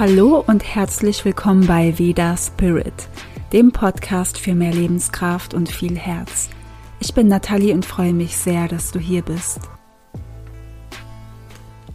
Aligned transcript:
Hallo 0.00 0.42
und 0.46 0.64
herzlich 0.64 1.26
willkommen 1.26 1.66
bei 1.66 1.98
Veda 1.98 2.34
Spirit, 2.34 3.06
dem 3.52 3.70
Podcast 3.70 4.38
für 4.38 4.54
mehr 4.54 4.72
Lebenskraft 4.72 5.52
und 5.52 5.68
viel 5.70 5.94
Herz. 5.94 6.48
Ich 7.00 7.12
bin 7.12 7.28
Nathalie 7.28 7.74
und 7.74 7.84
freue 7.84 8.14
mich 8.14 8.34
sehr, 8.34 8.66
dass 8.66 8.92
du 8.92 8.98
hier 8.98 9.20
bist. 9.20 9.60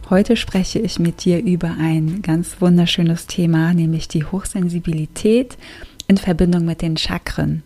Heute 0.08 0.36
spreche 0.36 0.78
ich 0.78 1.00
mit 1.00 1.24
dir 1.24 1.42
über 1.42 1.74
ein 1.80 2.22
ganz 2.22 2.60
wunderschönes 2.60 3.26
Thema, 3.26 3.74
nämlich 3.74 4.06
die 4.06 4.24
Hochsensibilität 4.24 5.58
in 6.06 6.16
Verbindung 6.16 6.64
mit 6.64 6.82
den 6.82 6.96
Chakren. 6.96 7.64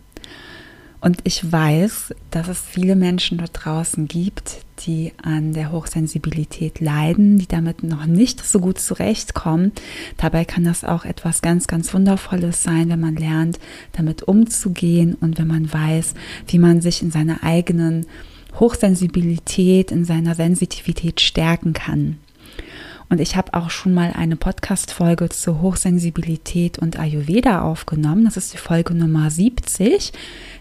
Und 1.01 1.17
ich 1.23 1.51
weiß, 1.51 2.13
dass 2.29 2.47
es 2.47 2.61
viele 2.61 2.95
Menschen 2.95 3.39
dort 3.39 3.51
draußen 3.53 4.07
gibt, 4.07 4.59
die 4.85 5.13
an 5.21 5.51
der 5.51 5.71
Hochsensibilität 5.71 6.79
leiden, 6.79 7.39
die 7.39 7.47
damit 7.47 7.81
noch 7.81 8.05
nicht 8.05 8.45
so 8.45 8.59
gut 8.59 8.79
zurechtkommen. 8.79 9.71
Dabei 10.17 10.45
kann 10.45 10.63
das 10.63 10.83
auch 10.83 11.03
etwas 11.03 11.41
ganz, 11.41 11.65
ganz 11.65 11.91
Wundervolles 11.95 12.61
sein, 12.61 12.89
wenn 12.89 12.99
man 12.99 13.15
lernt, 13.15 13.59
damit 13.93 14.21
umzugehen 14.23 15.15
und 15.15 15.39
wenn 15.39 15.47
man 15.47 15.73
weiß, 15.73 16.13
wie 16.47 16.59
man 16.59 16.81
sich 16.81 17.01
in 17.01 17.09
seiner 17.09 17.43
eigenen 17.43 18.05
Hochsensibilität, 18.59 19.91
in 19.91 20.05
seiner 20.05 20.35
Sensitivität 20.35 21.19
stärken 21.19 21.73
kann. 21.73 22.19
Und 23.11 23.19
ich 23.19 23.35
habe 23.35 23.53
auch 23.53 23.69
schon 23.69 23.93
mal 23.93 24.13
eine 24.15 24.37
Podcast-Folge 24.37 25.27
zur 25.27 25.61
Hochsensibilität 25.61 26.79
und 26.79 26.97
Ayurveda 26.97 27.61
aufgenommen. 27.61 28.23
Das 28.23 28.37
ist 28.37 28.53
die 28.53 28.57
Folge 28.57 28.93
Nummer 28.93 29.29
70. 29.29 30.13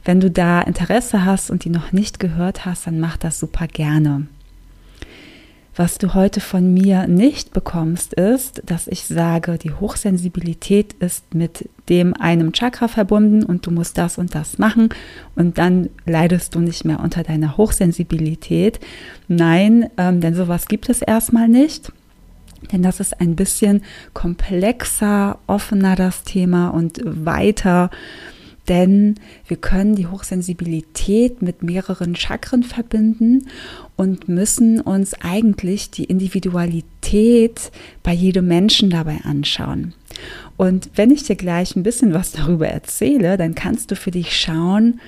Wenn 0.04 0.18
du 0.18 0.32
da 0.32 0.60
Interesse 0.60 1.24
hast 1.24 1.52
und 1.52 1.64
die 1.64 1.70
noch 1.70 1.92
nicht 1.92 2.18
gehört 2.18 2.66
hast, 2.66 2.88
dann 2.88 2.98
mach 2.98 3.16
das 3.16 3.38
super 3.38 3.68
gerne. 3.68 4.26
Was 5.76 5.98
du 5.98 6.15
heute 6.15 6.40
von 6.40 6.74
mir 6.74 7.07
nicht 7.07 7.52
bekommst, 7.52 8.15
ist, 8.15 8.62
dass 8.66 8.88
ich 8.88 9.04
sage, 9.04 9.57
die 9.57 9.73
Hochsensibilität 9.73 10.95
ist 10.95 11.32
mit 11.32 11.68
dem 11.88 12.14
einem 12.14 12.52
Chakra 12.52 12.88
verbunden 12.88 13.45
und 13.45 13.64
du 13.64 13.70
musst 13.70 13.96
das 13.96 14.18
und 14.18 14.35
das 14.35 14.59
machen 14.59 14.88
und 15.37 15.57
dann 15.59 15.88
leidest 16.04 16.57
du 16.57 16.59
nicht 16.59 16.85
mehr 16.85 16.98
unter 16.98 17.23
deiner 17.23 17.57
Hochsensibilität. 17.57 18.80
Nein, 19.29 19.88
ähm, 19.96 20.20
denn 20.20 20.35
sowas 20.35 20.66
gibt 20.66 20.88
es 20.88 21.01
erstmal 21.01 21.46
nicht. 21.46 21.92
Denn 22.73 22.83
das 22.83 23.01
ist 23.01 23.21
ein 23.21 23.37
bisschen 23.37 23.83
komplexer, 24.15 25.39
offener 25.47 25.97
das 25.97 26.25
Thema 26.25 26.69
und 26.69 27.01
weiter. 27.05 27.91
Denn 28.69 29.16
wir 29.49 29.57
können 29.57 29.97
die 29.97 30.07
Hochsensibilität 30.07 31.43
mit 31.43 31.63
mehreren 31.63 32.15
Chakren 32.15 32.63
verbinden 32.63 33.49
und 33.97 34.29
müssen 34.29 34.81
uns 34.81 35.15
eigentlich 35.15 35.91
die 35.91 36.05
Individualität 36.05 37.73
bei 38.03 38.13
jedem 38.13 38.47
Menschen 38.47 38.91
dabei 38.91 39.19
anschauen. 39.25 39.95
Und 40.57 40.91
wenn 40.95 41.11
ich 41.11 41.25
dir 41.25 41.37
gleich 41.37 41.75
ein 41.75 41.83
bisschen 41.83 42.13
was 42.13 42.33
darüber 42.33 42.69
erzähle, 42.69 43.37
dann 43.37 43.55
kannst 43.55 43.91
du 43.91 43.97
für 43.97 44.11
dich 44.11 44.38
schauen, 44.38 45.01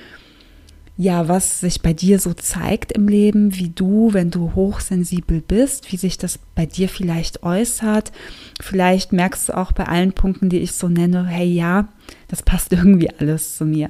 ja, 0.97 1.27
was 1.27 1.61
sich 1.61 1.81
bei 1.81 1.93
dir 1.93 2.19
so 2.19 2.35
zeigt 2.35 2.93
im 2.93 3.09
Leben, 3.09 3.57
wie 3.57 3.71
du, 3.71 4.13
wenn 4.13 4.31
du 4.31 4.55
hochsensibel 4.55 5.41
bist, 5.41 5.91
wie 5.91 5.97
sich 5.97 6.19
das 6.19 6.39
bei 6.55 6.67
dir 6.67 6.89
vielleicht 6.89 7.43
äußert. 7.43 8.13
Vielleicht 8.61 9.13
merkst 9.13 9.49
du 9.49 9.57
auch 9.57 9.73
bei 9.73 9.87
allen 9.87 10.13
Punkten, 10.13 10.51
die 10.51 10.59
ich 10.59 10.73
so 10.73 10.89
nenne, 10.89 11.27
hey 11.27 11.49
ja, 11.49 11.89
das 12.29 12.43
passt 12.43 12.73
irgendwie 12.73 13.11
alles 13.11 13.57
zu 13.57 13.65
mir. 13.65 13.89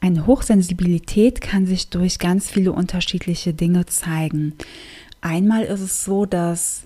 Eine 0.00 0.26
Hochsensibilität 0.26 1.40
kann 1.40 1.66
sich 1.66 1.90
durch 1.90 2.18
ganz 2.18 2.48
viele 2.48 2.72
unterschiedliche 2.72 3.52
Dinge 3.52 3.84
zeigen. 3.86 4.54
Einmal 5.20 5.64
ist 5.64 5.80
es 5.80 6.04
so, 6.04 6.24
dass 6.24 6.84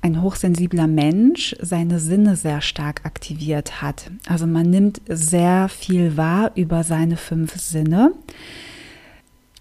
ein 0.00 0.22
hochsensibler 0.22 0.86
Mensch 0.86 1.56
seine 1.60 1.98
Sinne 1.98 2.36
sehr 2.36 2.60
stark 2.60 3.04
aktiviert 3.04 3.82
hat. 3.82 4.10
Also 4.28 4.46
man 4.46 4.70
nimmt 4.70 5.00
sehr 5.08 5.68
viel 5.68 6.16
wahr 6.16 6.52
über 6.54 6.84
seine 6.84 7.16
fünf 7.16 7.56
Sinne. 7.56 8.12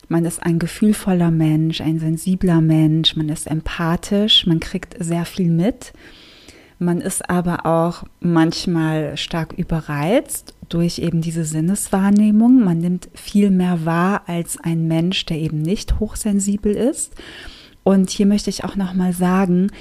Man 0.10 0.26
ist 0.26 0.42
ein 0.42 0.60
gefühlvoller 0.60 1.32
Mensch, 1.32 1.82
ein 1.82 2.00
sensibler 2.00 2.62
Mensch, 2.62 3.16
man 3.16 3.28
ist 3.30 3.48
empathisch, 3.48 4.46
man 4.46 4.60
kriegt 4.60 4.96
sehr 5.04 5.26
viel 5.26 5.50
mit. 5.50 5.92
Man 6.80 7.02
ist 7.02 7.30
aber 7.30 7.66
auch 7.66 8.04
manchmal 8.20 9.18
stark 9.18 9.54
überreizt 9.54 10.54
durch 10.70 11.00
eben 11.00 11.22
diese 11.22 11.44
Sinneswahrnehmung. 11.44 12.64
Man 12.64 12.78
nimmt 12.78 13.10
viel 13.16 13.50
mehr 13.50 13.86
wahr 13.86 14.24
als 14.28 14.60
ein 14.60 14.88
Mensch, 14.88 15.26
der 15.26 15.38
eben 15.38 15.62
nicht 15.62 16.00
hochsensibel 16.00 16.74
ist. 16.74 17.14
Und 17.84 18.12
hier 18.12 18.28
möchte 18.28 18.50
ich 18.50 18.64
auch 18.64 18.76
noch 18.76 18.94
mal 18.94 19.14
sagen, 19.14 19.72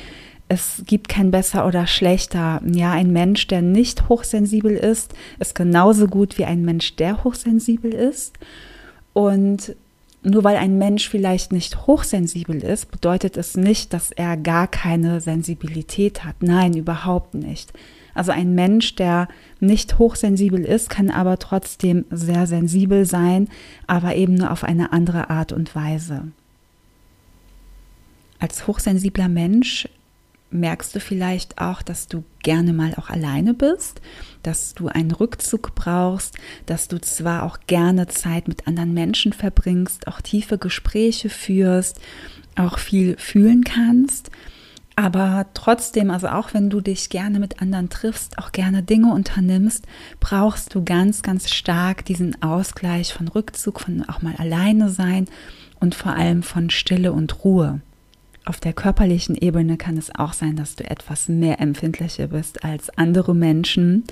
es 0.48 0.82
gibt 0.86 1.08
kein 1.08 1.30
besser 1.30 1.66
oder 1.66 1.86
schlechter. 1.86 2.60
Ja, 2.64 2.92
ein 2.92 3.12
Mensch, 3.12 3.46
der 3.48 3.62
nicht 3.62 4.08
hochsensibel 4.08 4.76
ist, 4.76 5.14
ist 5.38 5.54
genauso 5.54 6.06
gut 6.06 6.38
wie 6.38 6.44
ein 6.44 6.64
Mensch, 6.64 6.96
der 6.96 7.24
hochsensibel 7.24 7.92
ist. 7.92 8.38
Und 9.12 9.74
nur 10.22 10.44
weil 10.44 10.56
ein 10.56 10.78
Mensch 10.78 11.08
vielleicht 11.08 11.52
nicht 11.52 11.86
hochsensibel 11.86 12.62
ist, 12.62 12.90
bedeutet 12.90 13.36
es 13.36 13.56
nicht, 13.56 13.92
dass 13.92 14.12
er 14.12 14.36
gar 14.36 14.68
keine 14.68 15.20
Sensibilität 15.20 16.24
hat. 16.24 16.36
Nein, 16.42 16.74
überhaupt 16.74 17.34
nicht. 17.34 17.72
Also 18.14 18.32
ein 18.32 18.54
Mensch, 18.54 18.94
der 18.94 19.28
nicht 19.60 19.98
hochsensibel 19.98 20.64
ist, 20.64 20.90
kann 20.90 21.10
aber 21.10 21.38
trotzdem 21.38 22.06
sehr 22.10 22.46
sensibel 22.46 23.04
sein, 23.04 23.48
aber 23.86 24.16
eben 24.16 24.34
nur 24.34 24.50
auf 24.52 24.64
eine 24.64 24.92
andere 24.92 25.28
Art 25.28 25.52
und 25.52 25.74
Weise. 25.74 26.22
Als 28.38 28.66
hochsensibler 28.66 29.28
Mensch 29.28 29.88
merkst 30.50 30.94
du 30.94 31.00
vielleicht 31.00 31.58
auch, 31.58 31.82
dass 31.82 32.08
du 32.08 32.24
gerne 32.42 32.72
mal 32.72 32.94
auch 32.96 33.10
alleine 33.10 33.54
bist, 33.54 34.00
dass 34.42 34.74
du 34.74 34.88
einen 34.88 35.10
Rückzug 35.10 35.74
brauchst, 35.74 36.36
dass 36.66 36.88
du 36.88 37.00
zwar 37.00 37.42
auch 37.42 37.58
gerne 37.66 38.06
Zeit 38.06 38.48
mit 38.48 38.66
anderen 38.66 38.94
Menschen 38.94 39.32
verbringst, 39.32 40.06
auch 40.06 40.20
tiefe 40.20 40.58
Gespräche 40.58 41.28
führst, 41.28 42.00
auch 42.54 42.78
viel 42.78 43.16
fühlen 43.18 43.64
kannst, 43.64 44.30
aber 44.98 45.44
trotzdem, 45.52 46.10
also 46.10 46.28
auch 46.28 46.54
wenn 46.54 46.70
du 46.70 46.80
dich 46.80 47.10
gerne 47.10 47.38
mit 47.38 47.60
anderen 47.60 47.90
triffst, 47.90 48.38
auch 48.38 48.50
gerne 48.50 48.82
Dinge 48.82 49.12
unternimmst, 49.12 49.86
brauchst 50.20 50.74
du 50.74 50.82
ganz, 50.82 51.22
ganz 51.22 51.50
stark 51.50 52.06
diesen 52.06 52.42
Ausgleich 52.42 53.12
von 53.12 53.28
Rückzug, 53.28 53.80
von 53.80 54.08
auch 54.08 54.22
mal 54.22 54.34
alleine 54.36 54.88
sein 54.88 55.26
und 55.80 55.94
vor 55.94 56.14
allem 56.14 56.42
von 56.42 56.70
Stille 56.70 57.12
und 57.12 57.44
Ruhe. 57.44 57.82
Auf 58.46 58.60
der 58.60 58.72
körperlichen 58.72 59.34
Ebene 59.34 59.76
kann 59.76 59.96
es 59.96 60.14
auch 60.14 60.32
sein, 60.32 60.54
dass 60.54 60.76
du 60.76 60.88
etwas 60.88 61.28
mehr 61.28 61.60
empfindlicher 61.60 62.28
bist 62.28 62.62
als 62.64 62.96
andere 62.96 63.34
Menschen. 63.34 64.04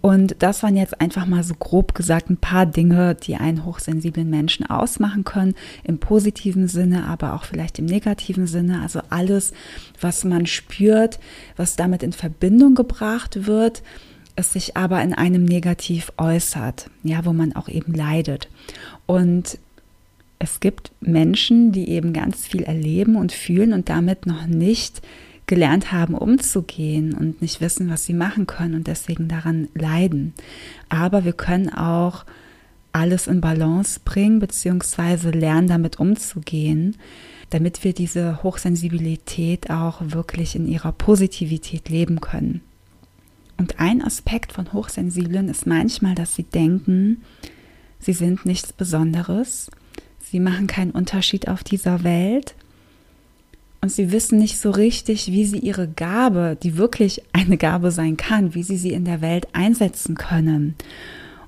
Und 0.00 0.36
das 0.38 0.62
waren 0.62 0.76
jetzt 0.76 1.00
einfach 1.00 1.26
mal 1.26 1.42
so 1.42 1.54
grob 1.54 1.92
gesagt 1.92 2.30
ein 2.30 2.36
paar 2.36 2.64
Dinge, 2.64 3.16
die 3.16 3.34
einen 3.34 3.64
hochsensiblen 3.64 4.30
Menschen 4.30 4.66
ausmachen 4.66 5.24
können, 5.24 5.56
im 5.82 5.98
positiven 5.98 6.68
Sinne, 6.68 7.06
aber 7.06 7.34
auch 7.34 7.42
vielleicht 7.42 7.80
im 7.80 7.86
negativen 7.86 8.46
Sinne. 8.46 8.82
Also 8.82 9.00
alles, 9.10 9.52
was 10.00 10.22
man 10.22 10.46
spürt, 10.46 11.18
was 11.56 11.74
damit 11.74 12.04
in 12.04 12.12
Verbindung 12.12 12.76
gebracht 12.76 13.46
wird, 13.48 13.82
es 14.36 14.52
sich 14.52 14.76
aber 14.76 15.02
in 15.02 15.12
einem 15.12 15.44
negativ 15.44 16.12
äußert, 16.18 16.88
ja, 17.02 17.24
wo 17.24 17.32
man 17.32 17.56
auch 17.56 17.68
eben 17.68 17.94
leidet. 17.94 18.48
Und 19.06 19.58
es 20.38 20.60
gibt 20.60 20.92
Menschen, 21.00 21.72
die 21.72 21.88
eben 21.88 22.12
ganz 22.12 22.46
viel 22.46 22.62
erleben 22.62 23.16
und 23.16 23.32
fühlen 23.32 23.72
und 23.72 23.88
damit 23.88 24.26
noch 24.26 24.46
nicht 24.46 25.02
gelernt 25.46 25.92
haben, 25.92 26.14
umzugehen 26.14 27.14
und 27.14 27.40
nicht 27.40 27.60
wissen, 27.60 27.88
was 27.88 28.04
sie 28.04 28.12
machen 28.12 28.46
können 28.46 28.74
und 28.74 28.86
deswegen 28.86 29.28
daran 29.28 29.68
leiden. 29.74 30.34
Aber 30.88 31.24
wir 31.24 31.32
können 31.32 31.68
auch 31.72 32.24
alles 32.92 33.26
in 33.26 33.40
Balance 33.40 34.00
bringen, 34.04 34.40
beziehungsweise 34.40 35.30
lernen, 35.30 35.68
damit 35.68 36.00
umzugehen, 36.00 36.96
damit 37.50 37.84
wir 37.84 37.92
diese 37.92 38.42
Hochsensibilität 38.42 39.70
auch 39.70 40.00
wirklich 40.00 40.56
in 40.56 40.66
ihrer 40.66 40.92
Positivität 40.92 41.88
leben 41.88 42.20
können. 42.20 42.62
Und 43.58 43.78
ein 43.78 44.02
Aspekt 44.02 44.52
von 44.52 44.72
Hochsensiblen 44.72 45.48
ist 45.48 45.66
manchmal, 45.66 46.14
dass 46.14 46.34
sie 46.34 46.42
denken, 46.42 47.22
sie 48.00 48.12
sind 48.12 48.44
nichts 48.44 48.72
Besonderes 48.72 49.70
Sie 50.30 50.40
machen 50.40 50.66
keinen 50.66 50.90
Unterschied 50.90 51.48
auf 51.48 51.62
dieser 51.62 52.02
Welt 52.02 52.54
und 53.80 53.92
sie 53.92 54.10
wissen 54.10 54.38
nicht 54.38 54.58
so 54.58 54.70
richtig, 54.70 55.30
wie 55.30 55.44
sie 55.44 55.58
ihre 55.58 55.86
Gabe, 55.86 56.58
die 56.60 56.76
wirklich 56.76 57.22
eine 57.32 57.56
Gabe 57.56 57.92
sein 57.92 58.16
kann, 58.16 58.54
wie 58.54 58.64
sie 58.64 58.76
sie 58.76 58.92
in 58.92 59.04
der 59.04 59.20
Welt 59.20 59.46
einsetzen 59.52 60.16
können. 60.16 60.74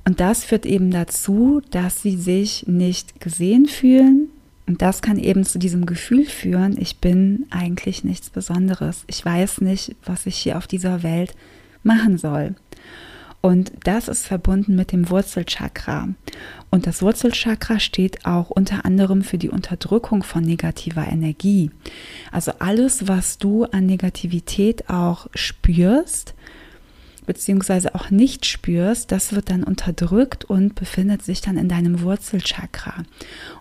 Und 0.05 0.21
das 0.21 0.45
führt 0.45 0.65
eben 0.65 0.93
dazu, 0.93 1.61
dass 1.73 2.03
sie 2.03 2.17
sich 2.17 2.67
nicht 2.69 3.21
gesehen 3.21 3.67
fühlen. 3.67 4.29
Und 4.69 4.81
das 4.81 5.03
kann 5.03 5.19
eben 5.19 5.45
zu 5.45 5.59
diesem 5.59 5.85
Gefühl 5.85 6.27
führen, 6.27 6.81
ich 6.81 6.99
bin 6.99 7.47
eigentlich 7.51 8.05
nichts 8.05 8.31
Besonderes. 8.31 9.03
Ich 9.09 9.25
weiß 9.25 9.61
nicht, 9.63 9.97
was 10.05 10.27
ich 10.27 10.37
hier 10.37 10.57
auf 10.57 10.69
dieser 10.69 11.03
Welt 11.03 11.35
machen 11.83 12.19
soll. 12.19 12.55
Und 13.41 13.73
das 13.85 14.09
ist 14.09 14.27
verbunden 14.27 14.75
mit 14.75 14.91
dem 14.91 15.11
Wurzelchakra. 15.11 16.09
Und 16.71 16.87
das 16.87 17.03
Wurzelchakra 17.03 17.79
steht 17.79 18.27
auch 18.27 18.51
unter 18.51 18.85
anderem 18.85 19.23
für 19.23 19.39
die 19.39 19.49
Unterdrückung 19.49 20.23
von 20.23 20.43
negativer 20.43 21.07
Energie. 21.07 21.71
Also 22.33 22.53
alles, 22.59 23.07
was 23.07 23.39
du 23.39 23.65
an 23.65 23.87
Negativität 23.87 24.91
auch 24.91 25.29
spürst, 25.35 26.35
beziehungsweise 27.27 27.95
auch 27.95 28.11
nicht 28.11 28.47
spürst, 28.47 29.13
das 29.13 29.33
wird 29.33 29.51
dann 29.51 29.63
unterdrückt 29.63 30.47
und 30.47 30.75
befindet 30.75 31.23
sich 31.23 31.41
dann 31.41 31.59
in 31.59 31.69
deinem 31.69 32.01
Wurzelchakra. 32.01 33.05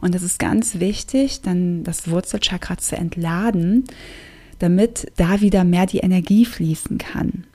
Und 0.02 0.16
es 0.16 0.24
ist 0.24 0.40
ganz 0.40 0.80
wichtig, 0.80 1.42
dann 1.42 1.84
das 1.84 2.10
Wurzelchakra 2.10 2.78
zu 2.78 2.96
entladen, 2.96 3.84
damit 4.60 5.12
da 5.18 5.42
wieder 5.42 5.66
mehr 5.66 5.86
die 5.86 6.00
Energie 6.00 6.46
fließen 6.46 6.98
kann. 6.98 7.46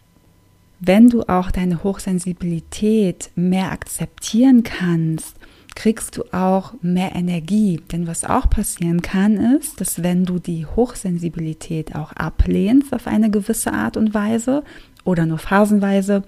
Wenn 0.85 1.09
du 1.09 1.23
auch 1.29 1.53
deine 1.53 1.85
Hochsensibilität 1.85 3.31
mehr 3.37 3.71
akzeptieren 3.71 4.65
kannst, 4.65 5.37
kriegst 5.77 6.17
du 6.17 6.25
auch 6.33 6.75
mehr 6.83 7.15
Energie. 7.15 7.81
Denn 7.93 8.09
was 8.09 8.25
auch 8.25 8.51
passieren 8.51 9.01
kann, 9.01 9.37
ist, 9.37 9.81
dass 9.81 10.03
wenn 10.03 10.25
du 10.25 10.41
die 10.41 10.67
Hochsensibilität 10.67 11.95
auch 11.95 12.13
ablehnst 12.15 12.93
auf 12.93 13.07
eine 13.07 13.31
gewisse 13.31 13.73
Art 13.73 13.97
und 13.97 14.13
Weise, 14.13 14.65
oder 15.05 15.27
nur 15.27 15.39
phasenweise, 15.39 16.23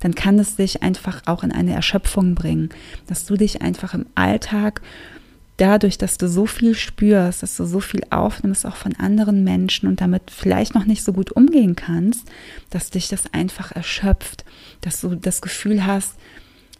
dann 0.00 0.14
kann 0.14 0.38
es 0.38 0.56
dich 0.56 0.82
einfach 0.82 1.22
auch 1.26 1.42
in 1.42 1.52
eine 1.52 1.74
Erschöpfung 1.74 2.34
bringen, 2.34 2.70
dass 3.06 3.26
du 3.26 3.36
dich 3.36 3.62
einfach 3.62 3.94
im 3.94 4.06
Alltag 4.14 4.80
dadurch, 5.60 5.98
dass 5.98 6.16
du 6.16 6.28
so 6.28 6.46
viel 6.46 6.74
spürst, 6.74 7.42
dass 7.42 7.56
du 7.56 7.64
so 7.64 7.80
viel 7.80 8.02
aufnimmst, 8.10 8.66
auch 8.66 8.76
von 8.76 8.96
anderen 8.96 9.44
Menschen 9.44 9.88
und 9.88 10.00
damit 10.00 10.30
vielleicht 10.30 10.74
noch 10.74 10.86
nicht 10.86 11.04
so 11.04 11.12
gut 11.12 11.30
umgehen 11.32 11.76
kannst, 11.76 12.26
dass 12.70 12.90
dich 12.90 13.08
das 13.08 13.32
einfach 13.32 13.72
erschöpft, 13.72 14.44
dass 14.80 15.00
du 15.00 15.14
das 15.14 15.42
Gefühl 15.42 15.84
hast, 15.84 16.14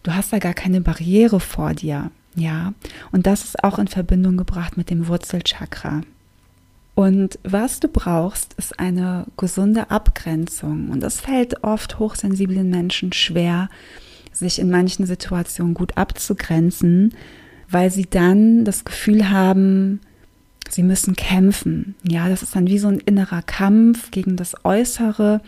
du 0.03 0.15
hast 0.15 0.33
da 0.33 0.39
gar 0.39 0.55
keine 0.55 0.81
Barriere 0.81 1.41
vor 1.41 1.75
dir. 1.75 2.11
Ja, 2.37 2.75
und 3.13 3.27
das 3.27 3.45
ist 3.45 3.65
auch 3.65 3.79
in 3.79 3.89
Verbindung 3.89 4.37
gebracht 4.37 4.77
mit 4.77 4.89
dem 4.89 5.09
Wurzelchakra. 5.09 6.03
Und 6.95 7.39
was 7.43 7.81
du 7.81 7.89
brauchst, 7.89 8.55
ist 8.55 8.79
eine 8.79 9.27
gesunde 9.37 9.91
Abgrenzung. 9.91 10.91
Und 10.91 11.03
es 11.03 11.21
fällt 11.21 11.65
oft 11.65 11.99
hochsensiblen 11.99 12.71
Menschen 12.71 13.13
schwer, 13.13 13.69
sich 14.33 14.59
in 14.59 14.71
manchen 14.71 15.07
Situationen 15.07 15.75
gut 15.75 15.97
abzugrenzen, 15.97 17.15
weil 17.71 17.91
sie 17.91 18.07
dann 18.09 18.65
das 18.65 18.85
Gefühl 18.85 19.31
haben, 19.31 20.01
sie 20.69 20.83
müssen 20.83 21.17
kämpfen. 21.17 21.95
Ja, 22.03 22.29
das 22.29 22.43
ist 22.43 22.55
dann 22.55 22.67
wie 22.67 22.79
so 22.79 22.89
ein 22.89 22.99
innerer 22.99 23.43
Kampf 23.43 24.11
gegen 24.11 24.37
das 24.37 24.65
Äußere, 24.65 25.41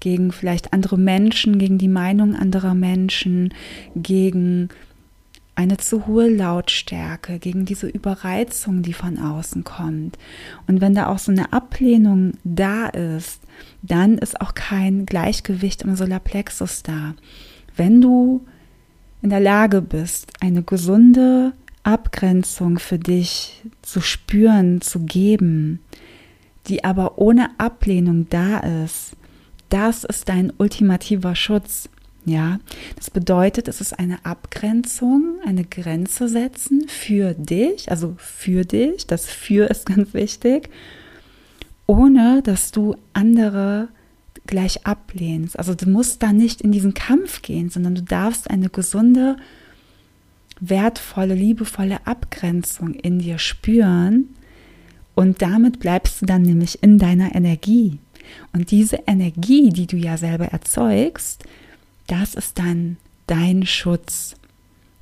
gegen 0.00 0.32
vielleicht 0.32 0.72
andere 0.72 0.98
Menschen, 0.98 1.58
gegen 1.58 1.78
die 1.78 1.88
Meinung 1.88 2.34
anderer 2.34 2.74
Menschen, 2.74 3.52
gegen 3.94 4.68
eine 5.56 5.76
zu 5.76 6.06
hohe 6.06 6.28
Lautstärke, 6.28 7.38
gegen 7.38 7.64
diese 7.64 7.86
Überreizung, 7.86 8.82
die 8.82 8.92
von 8.92 9.18
außen 9.18 9.62
kommt. 9.62 10.18
Und 10.66 10.80
wenn 10.80 10.94
da 10.94 11.06
auch 11.06 11.18
so 11.18 11.30
eine 11.30 11.52
Ablehnung 11.52 12.32
da 12.42 12.88
ist, 12.88 13.40
dann 13.82 14.18
ist 14.18 14.40
auch 14.40 14.54
kein 14.54 15.06
Gleichgewicht 15.06 15.82
im 15.82 15.94
Solarplexus 15.94 16.82
da. 16.82 17.14
Wenn 17.76 18.00
du 18.00 18.44
in 19.22 19.30
der 19.30 19.40
Lage 19.40 19.80
bist, 19.80 20.32
eine 20.40 20.62
gesunde 20.62 21.52
Abgrenzung 21.84 22.78
für 22.78 22.98
dich 22.98 23.62
zu 23.82 24.00
spüren, 24.00 24.80
zu 24.80 25.00
geben, 25.00 25.80
die 26.66 26.82
aber 26.82 27.18
ohne 27.18 27.48
Ablehnung 27.58 28.26
da 28.30 28.58
ist, 28.84 29.12
das 29.68 30.04
ist 30.04 30.28
dein 30.28 30.52
ultimativer 30.56 31.34
Schutz. 31.36 31.88
Ja, 32.26 32.58
das 32.96 33.10
bedeutet, 33.10 33.68
es 33.68 33.82
ist 33.82 33.98
eine 33.98 34.24
Abgrenzung, 34.24 35.40
eine 35.44 35.64
Grenze 35.64 36.26
setzen 36.26 36.88
für 36.88 37.34
dich, 37.34 37.90
also 37.90 38.14
für 38.16 38.64
dich, 38.64 39.06
das 39.06 39.26
für 39.26 39.68
ist 39.70 39.84
ganz 39.84 40.14
wichtig, 40.14 40.70
ohne 41.86 42.40
dass 42.42 42.70
du 42.70 42.96
andere 43.12 43.88
gleich 44.46 44.86
ablehnst. 44.86 45.58
Also 45.58 45.74
du 45.74 45.88
musst 45.88 46.22
da 46.22 46.32
nicht 46.32 46.62
in 46.62 46.72
diesen 46.72 46.94
Kampf 46.94 47.42
gehen, 47.42 47.68
sondern 47.68 47.94
du 47.94 48.02
darfst 48.02 48.50
eine 48.50 48.70
gesunde, 48.70 49.36
wertvolle, 50.60 51.34
liebevolle 51.34 52.06
Abgrenzung 52.06 52.94
in 52.94 53.18
dir 53.18 53.38
spüren 53.38 54.28
und 55.14 55.42
damit 55.42 55.78
bleibst 55.78 56.22
du 56.22 56.26
dann 56.26 56.42
nämlich 56.42 56.82
in 56.82 56.98
deiner 56.98 57.34
Energie. 57.34 57.98
Und 58.52 58.70
diese 58.70 59.00
Energie, 59.06 59.70
die 59.70 59.86
du 59.86 59.96
ja 59.96 60.16
selber 60.16 60.46
erzeugst, 60.46 61.44
das 62.06 62.34
ist 62.34 62.58
dann 62.58 62.96
dein 63.26 63.66
Schutz. 63.66 64.34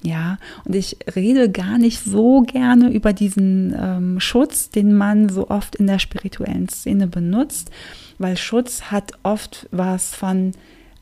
Ja, 0.03 0.39
und 0.65 0.75
ich 0.75 0.97
rede 1.15 1.49
gar 1.49 1.79
nicht 1.79 2.01
so 2.01 2.43
gerne 2.43 2.91
über 2.91 3.13
diesen 3.13 3.73
ähm, 3.79 4.21
Schutz, 4.21 4.71
den 4.71 4.95
man 4.95 5.29
so 5.29 5.49
oft 5.49 5.77
in 5.77 5.87
der 5.87 6.01
spirituellen 6.01 6.69
Szene 6.69 7.07
benutzt, 7.07 7.71
weil 8.19 8.37
Schutz 8.37 8.83
hat 8.91 9.13
oft 9.23 9.69
was 9.71 10.13
von 10.13 10.53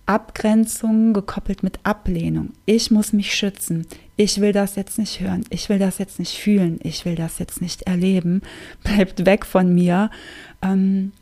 Abgrenzung 0.07 1.13
gekoppelt 1.13 1.63
mit 1.63 1.81
Ablehnung. 1.85 2.51
Ich 2.67 2.91
muss 2.91 3.13
mich 3.13 3.35
schützen. 3.35 3.87
Ich 4.17 4.41
will 4.41 4.53
das 4.53 4.77
jetzt 4.77 4.99
nicht 4.99 5.21
hören. 5.21 5.45
Ich 5.51 5.69
will 5.69 5.79
das 5.79 5.99
jetzt 5.99 6.19
nicht 6.19 6.37
fühlen. 6.37 6.79
Ich 6.83 7.05
will 7.05 7.15
das 7.15 7.39
jetzt 7.39 7.63
nicht 7.63 7.83
erleben. 7.83 8.43
Bleibt 8.85 9.25
weg 9.27 9.47
von 9.47 9.75
mir. 9.75 10.11
Ähm, 10.63 11.13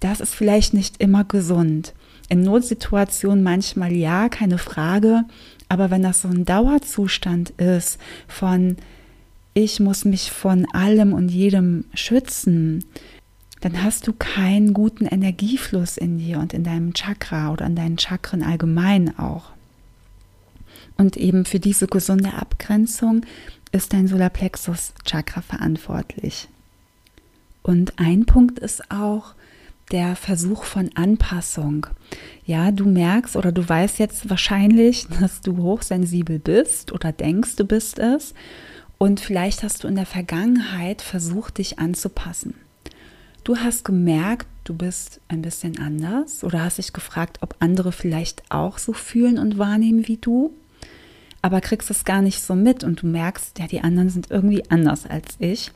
das 0.00 0.20
ist 0.20 0.34
vielleicht 0.34 0.74
nicht 0.74 1.00
immer 1.02 1.24
gesund. 1.24 1.94
In 2.28 2.42
Notsituationen 2.42 3.42
manchmal 3.42 3.92
ja, 3.92 4.28
keine 4.28 4.58
Frage. 4.58 5.24
Aber 5.68 5.90
wenn 5.90 6.02
das 6.02 6.22
so 6.22 6.28
ein 6.28 6.44
Dauerzustand 6.44 7.50
ist 7.50 7.98
von 8.26 8.76
ich 9.54 9.80
muss 9.80 10.04
mich 10.04 10.30
von 10.30 10.66
allem 10.72 11.12
und 11.12 11.30
jedem 11.30 11.84
schützen, 11.92 12.84
dann 13.60 13.82
hast 13.82 14.06
du 14.06 14.12
keinen 14.12 14.72
guten 14.72 15.06
Energiefluss 15.06 15.96
in 15.96 16.18
dir 16.18 16.38
und 16.38 16.52
in 16.52 16.64
deinem 16.64 16.94
Chakra 16.94 17.52
oder 17.52 17.66
in 17.66 17.76
deinen 17.76 17.98
Chakren 17.98 18.42
allgemein 18.42 19.18
auch. 19.18 19.50
Und 20.96 21.16
eben 21.16 21.44
für 21.44 21.60
diese 21.60 21.86
gesunde 21.86 22.34
Abgrenzung 22.34 23.22
ist 23.72 23.92
dein 23.92 24.08
Solarplexus 24.08 24.92
Chakra 25.04 25.42
verantwortlich. 25.42 26.48
Und 27.62 27.98
ein 27.98 28.24
Punkt 28.24 28.58
ist 28.58 28.90
auch, 28.90 29.34
der 29.90 30.16
Versuch 30.16 30.64
von 30.64 30.90
Anpassung. 30.94 31.86
Ja, 32.44 32.70
du 32.72 32.86
merkst 32.86 33.36
oder 33.36 33.52
du 33.52 33.66
weißt 33.66 33.98
jetzt 33.98 34.28
wahrscheinlich, 34.28 35.06
dass 35.20 35.40
du 35.40 35.56
hochsensibel 35.56 36.38
bist 36.38 36.92
oder 36.92 37.12
denkst, 37.12 37.56
du 37.56 37.64
bist 37.64 37.98
es. 37.98 38.34
Und 38.98 39.20
vielleicht 39.20 39.62
hast 39.62 39.84
du 39.84 39.88
in 39.88 39.94
der 39.94 40.06
Vergangenheit 40.06 41.02
versucht, 41.02 41.58
dich 41.58 41.78
anzupassen. 41.78 42.54
Du 43.48 43.56
hast 43.56 43.82
gemerkt, 43.82 44.46
du 44.64 44.74
bist 44.74 45.22
ein 45.28 45.40
bisschen 45.40 45.78
anders 45.78 46.44
oder 46.44 46.62
hast 46.62 46.76
dich 46.76 46.92
gefragt, 46.92 47.38
ob 47.40 47.56
andere 47.60 47.92
vielleicht 47.92 48.42
auch 48.50 48.76
so 48.76 48.92
fühlen 48.92 49.38
und 49.38 49.56
wahrnehmen 49.56 50.06
wie 50.06 50.18
du, 50.18 50.52
aber 51.40 51.62
kriegst 51.62 51.90
es 51.90 52.04
gar 52.04 52.20
nicht 52.20 52.42
so 52.42 52.54
mit 52.54 52.84
und 52.84 53.00
du 53.00 53.06
merkst, 53.06 53.58
ja, 53.58 53.66
die 53.66 53.80
anderen 53.80 54.10
sind 54.10 54.30
irgendwie 54.30 54.70
anders 54.70 55.06
als 55.06 55.36
ich. 55.38 55.72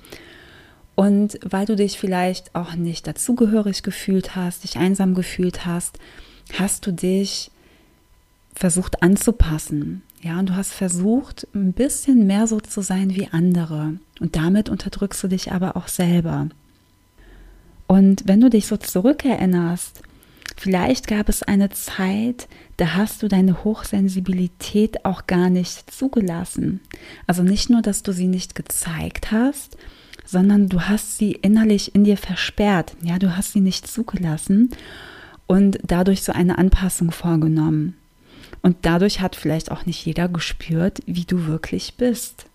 Und 0.97 1.39
weil 1.43 1.65
du 1.65 1.75
dich 1.75 1.99
vielleicht 1.99 2.55
auch 2.55 2.75
nicht 2.75 3.07
dazugehörig 3.07 3.83
gefühlt 3.83 4.37
hast, 4.37 4.65
dich 4.65 4.77
einsam 4.77 5.15
gefühlt 5.15 5.65
hast, 5.65 5.99
hast 6.59 6.87
du 6.87 6.93
dich 6.93 7.51
versucht 8.55 9.03
anzupassen. 9.03 10.03
Ja, 10.21 10.39
und 10.39 10.51
du 10.51 10.57
hast 10.57 10.75
versucht, 10.75 11.49
ein 11.55 11.73
bisschen 11.73 12.27
mehr 12.27 12.47
so 12.47 12.61
zu 12.61 12.83
sein 12.83 13.17
wie 13.17 13.29
andere. 13.33 13.95
Und 14.21 14.37
damit 14.37 14.69
unterdrückst 14.69 15.23
du 15.23 15.29
dich 15.29 15.53
aber 15.53 15.75
auch 15.79 15.89
selber. 15.89 16.51
Und 17.93 18.23
wenn 18.25 18.41
du 18.41 18.49
dich 18.49 18.69
so 18.69 18.79
zurückerinnerst, 18.79 20.01
vielleicht 20.57 21.09
gab 21.09 21.29
es 21.29 21.43
eine 21.43 21.69
Zeit, 21.69 22.49
da 22.79 22.95
hast 22.95 23.23
du 23.23 23.29
deine 23.29 23.65
Hochsensibilität 23.65 25.05
auch 25.05 25.27
gar 25.27 25.51
nicht 25.51 25.91
zugelassen. 25.91 26.81
Also 27.27 27.43
nicht 27.43 27.69
nur, 27.69 27.83
dass 27.83 28.03
du 28.03 28.13
sie 28.15 28.29
nicht 28.29 28.55
gezeigt 28.55 29.31
hast, 29.31 29.77
sondern 30.25 30.71
du 30.71 30.81
hast 30.81 31.19
sie 31.19 31.33
innerlich 31.33 31.95
in 31.95 32.05
dir 32.05 32.17
versperrt. 32.17 32.97
Ja, 33.03 33.19
du 33.19 33.37
hast 33.37 33.53
sie 33.53 33.61
nicht 33.61 33.87
zugelassen 33.87 34.71
und 35.47 35.79
dadurch 35.87 36.23
so 36.23 36.33
eine 36.33 36.57
Anpassung 36.57 37.11
vorgenommen. 37.11 37.99
Und 38.63 38.79
dadurch 38.87 39.21
hat 39.21 39.37
vielleicht 39.37 39.71
auch 39.71 39.85
nicht 39.85 40.07
jeder 40.07 40.31
gespürt, 40.31 41.01
wie 41.05 41.27
du 41.27 41.47
wirklich 41.47 41.99
bist. 41.99 42.47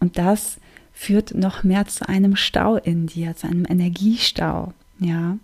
Und 0.00 0.18
das 0.18 0.56
führt 0.94 1.34
noch 1.34 1.64
mehr 1.64 1.86
zu 1.86 2.08
einem 2.08 2.36
Stau 2.36 2.76
in 2.76 3.06
dir, 3.06 3.36
zu 3.36 3.48
einem 3.48 3.66
Energiestau, 3.68 4.72
ja. 5.00 5.36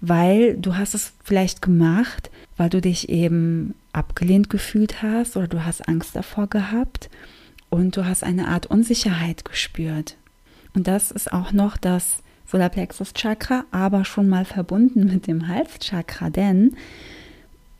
Weil 0.00 0.56
du 0.56 0.76
hast 0.76 0.94
es 0.94 1.12
vielleicht 1.22 1.62
gemacht, 1.62 2.30
weil 2.56 2.70
du 2.70 2.80
dich 2.80 3.08
eben 3.08 3.74
abgelehnt 3.92 4.50
gefühlt 4.50 5.02
hast 5.02 5.36
oder 5.36 5.46
du 5.46 5.64
hast 5.64 5.86
Angst 5.88 6.16
davor 6.16 6.48
gehabt 6.48 7.08
und 7.70 7.96
du 7.96 8.04
hast 8.04 8.24
eine 8.24 8.48
Art 8.48 8.66
Unsicherheit 8.66 9.44
gespürt. 9.44 10.16
Und 10.74 10.88
das 10.88 11.10
ist 11.10 11.32
auch 11.32 11.52
noch 11.52 11.76
das 11.76 12.22
Solarplexus 12.46 13.12
Chakra, 13.14 13.64
aber 13.70 14.04
schon 14.04 14.28
mal 14.28 14.44
verbunden 14.44 15.06
mit 15.06 15.26
dem 15.26 15.46
Halschakra, 15.46 16.30
denn 16.30 16.76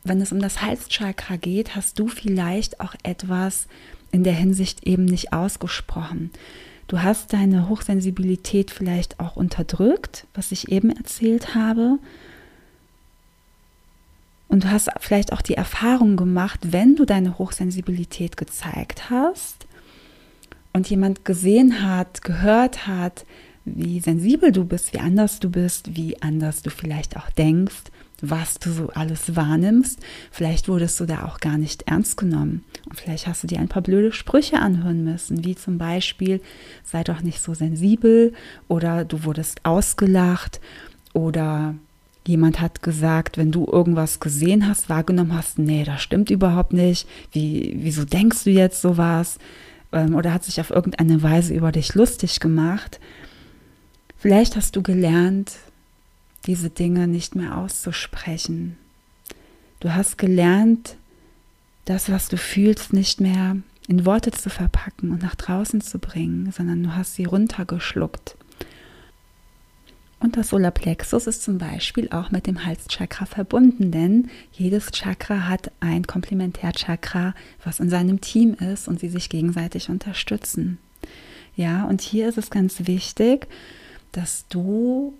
wenn 0.03 0.21
es 0.21 0.31
um 0.31 0.39
das 0.39 0.61
Halschakra 0.61 1.37
geht, 1.37 1.75
hast 1.75 1.97
du 1.97 2.07
vielleicht 2.07 2.79
auch 2.79 2.93
etwas 3.03 3.67
in 4.11 4.23
der 4.23 4.33
Hinsicht 4.33 4.85
eben 4.85 5.05
nicht 5.05 5.33
ausgesprochen. 5.33 6.31
Du 6.87 7.01
hast 7.01 7.33
deine 7.33 7.69
Hochsensibilität 7.69 8.71
vielleicht 8.71 9.19
auch 9.19 9.35
unterdrückt, 9.35 10.27
was 10.33 10.51
ich 10.51 10.71
eben 10.71 10.89
erzählt 10.89 11.55
habe. 11.55 11.97
Und 14.47 14.65
du 14.65 14.71
hast 14.71 14.89
vielleicht 14.99 15.33
auch 15.33 15.41
die 15.41 15.55
Erfahrung 15.55 16.15
gemacht, 16.15 16.59
wenn 16.71 16.95
du 16.95 17.05
deine 17.05 17.39
Hochsensibilität 17.39 18.37
gezeigt 18.37 19.09
hast 19.09 19.65
und 20.73 20.89
jemand 20.89 21.25
gesehen 21.25 21.83
hat, 21.83 22.21
gehört 22.21 22.85
hat, 22.85 23.25
wie 23.65 23.99
sensibel 23.99 24.51
du 24.51 24.65
bist, 24.65 24.93
wie 24.93 24.99
anders 24.99 25.39
du 25.39 25.49
bist, 25.49 25.95
wie 25.95 26.21
anders 26.21 26.61
du 26.61 26.69
vielleicht 26.69 27.17
auch 27.17 27.29
denkst, 27.31 27.85
was 28.23 28.55
du 28.55 28.71
so 28.71 28.89
alles 28.89 29.35
wahrnimmst. 29.35 29.99
Vielleicht 30.31 30.69
wurdest 30.69 30.97
du 30.99 31.05
da 31.05 31.25
auch 31.25 31.41
gar 31.41 31.57
nicht 31.57 31.83
ernst 31.83 32.15
genommen. 32.15 32.63
Und 32.89 32.97
vielleicht 32.97 33.27
hast 33.27 33.43
du 33.43 33.47
dir 33.47 33.59
ein 33.59 33.67
paar 33.67 33.81
blöde 33.81 34.13
Sprüche 34.13 34.59
anhören 34.59 35.03
müssen, 35.03 35.43
wie 35.43 35.55
zum 35.55 35.77
Beispiel, 35.77 36.41
sei 36.85 37.03
doch 37.03 37.21
nicht 37.21 37.41
so 37.41 37.53
sensibel 37.53 38.33
oder 38.69 39.03
du 39.03 39.25
wurdest 39.25 39.65
ausgelacht 39.65 40.61
oder 41.11 41.75
jemand 42.25 42.61
hat 42.61 42.81
gesagt, 42.81 43.37
wenn 43.37 43.51
du 43.51 43.67
irgendwas 43.69 44.21
gesehen 44.21 44.69
hast, 44.69 44.87
wahrgenommen 44.87 45.35
hast, 45.35 45.59
nee, 45.59 45.83
das 45.83 46.01
stimmt 46.01 46.29
überhaupt 46.29 46.71
nicht. 46.71 47.05
Wie, 47.33 47.75
wieso 47.79 48.05
denkst 48.05 48.45
du 48.45 48.51
jetzt 48.51 48.81
sowas? 48.81 49.37
Ähm, 49.91 50.15
oder 50.15 50.33
hat 50.33 50.45
sich 50.45 50.61
auf 50.61 50.69
irgendeine 50.69 51.21
Weise 51.21 51.53
über 51.53 51.73
dich 51.73 51.93
lustig 51.93 52.39
gemacht. 52.39 53.01
Vielleicht 54.17 54.55
hast 54.55 54.77
du 54.77 54.81
gelernt, 54.81 55.51
diese 56.45 56.69
Dinge 56.69 57.07
nicht 57.07 57.35
mehr 57.35 57.57
auszusprechen. 57.57 58.77
Du 59.79 59.93
hast 59.93 60.17
gelernt, 60.17 60.95
das, 61.85 62.09
was 62.09 62.29
du 62.29 62.37
fühlst, 62.37 62.93
nicht 62.93 63.19
mehr 63.19 63.57
in 63.87 64.05
Worte 64.05 64.31
zu 64.31 64.49
verpacken 64.49 65.11
und 65.11 65.21
nach 65.21 65.35
draußen 65.35 65.81
zu 65.81 65.99
bringen, 65.99 66.51
sondern 66.51 66.83
du 66.83 66.95
hast 66.95 67.15
sie 67.15 67.25
runtergeschluckt. 67.25 68.37
Und 70.23 70.37
das 70.37 70.49
Solarplexus 70.49 71.27
ist 71.27 71.43
zum 71.43 71.57
Beispiel 71.57 72.07
auch 72.11 72.31
mit 72.31 72.47
dem 72.47 72.65
Halschakra 72.65 73.25
verbunden, 73.25 73.91
denn 73.91 74.29
jedes 74.53 74.91
Chakra 74.91 75.49
hat 75.49 75.69
ein 75.81 76.07
Komplementärchakra, 76.07 77.35
was 77.65 77.81
in 77.81 77.89
seinem 77.89 78.21
Team 78.21 78.53
ist 78.53 78.87
und 78.87 79.01
sie 79.01 79.09
sich 79.09 79.27
gegenseitig 79.27 79.89
unterstützen. 79.89 80.77
Ja, 81.57 81.83
und 81.83 81.99
hier 81.99 82.29
ist 82.29 82.37
es 82.37 82.49
ganz 82.49 82.87
wichtig, 82.87 83.47
dass 84.13 84.45
du 84.47 85.13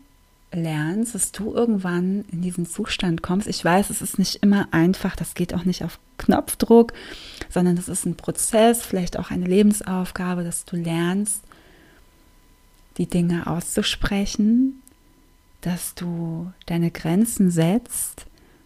lernst, 0.53 1.15
dass 1.15 1.31
du 1.31 1.53
irgendwann 1.53 2.25
in 2.31 2.41
diesen 2.41 2.65
Zustand 2.65 3.21
kommst. 3.21 3.47
Ich 3.47 3.63
weiß, 3.63 3.89
es 3.89 4.01
ist 4.01 4.19
nicht 4.19 4.37
immer 4.37 4.67
einfach, 4.71 5.15
das 5.15 5.33
geht 5.33 5.53
auch 5.53 5.65
nicht 5.65 5.83
auf 5.83 5.99
Knopfdruck, 6.17 6.93
sondern 7.49 7.77
es 7.77 7.87
ist 7.87 8.05
ein 8.05 8.15
Prozess, 8.15 8.83
vielleicht 8.83 9.17
auch 9.17 9.31
eine 9.31 9.45
Lebensaufgabe, 9.45 10.43
dass 10.43 10.65
du 10.65 10.75
lernst, 10.75 11.41
die 12.97 13.07
Dinge 13.07 13.47
auszusprechen, 13.47 14.81
dass 15.61 15.95
du 15.95 16.51
deine 16.65 16.91
Grenzen 16.91 17.49
setzt 17.49 18.25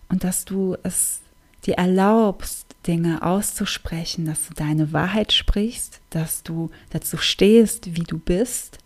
und 0.09 0.23
dass 0.23 0.45
du 0.45 0.75
es 0.83 1.21
dir 1.65 1.75
erlaubst, 1.75 2.75
Dinge 2.85 3.21
auszusprechen, 3.21 4.25
dass 4.25 4.47
du 4.47 4.53
deine 4.53 4.93
Wahrheit 4.93 5.33
sprichst, 5.33 5.99
dass 6.09 6.43
du 6.43 6.69
dazu 6.89 7.17
stehst, 7.17 7.95
wie 7.95 8.03
du 8.03 8.17
bist 8.17 8.79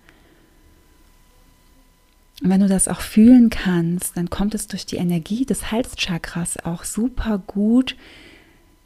und 2.42 2.50
wenn 2.50 2.62
du 2.62 2.68
das 2.68 2.88
auch 2.88 3.02
fühlen 3.02 3.50
kannst, 3.50 4.18
dann 4.18 4.30
kommt 4.30 4.56
es 4.56 4.68
durch 4.68 4.86
die 4.86 4.96
Energie 4.96 5.46
des 5.46 5.72
Halschakras 5.72 6.58
auch 6.66 6.84
super 6.84 7.42
gut 7.46 7.96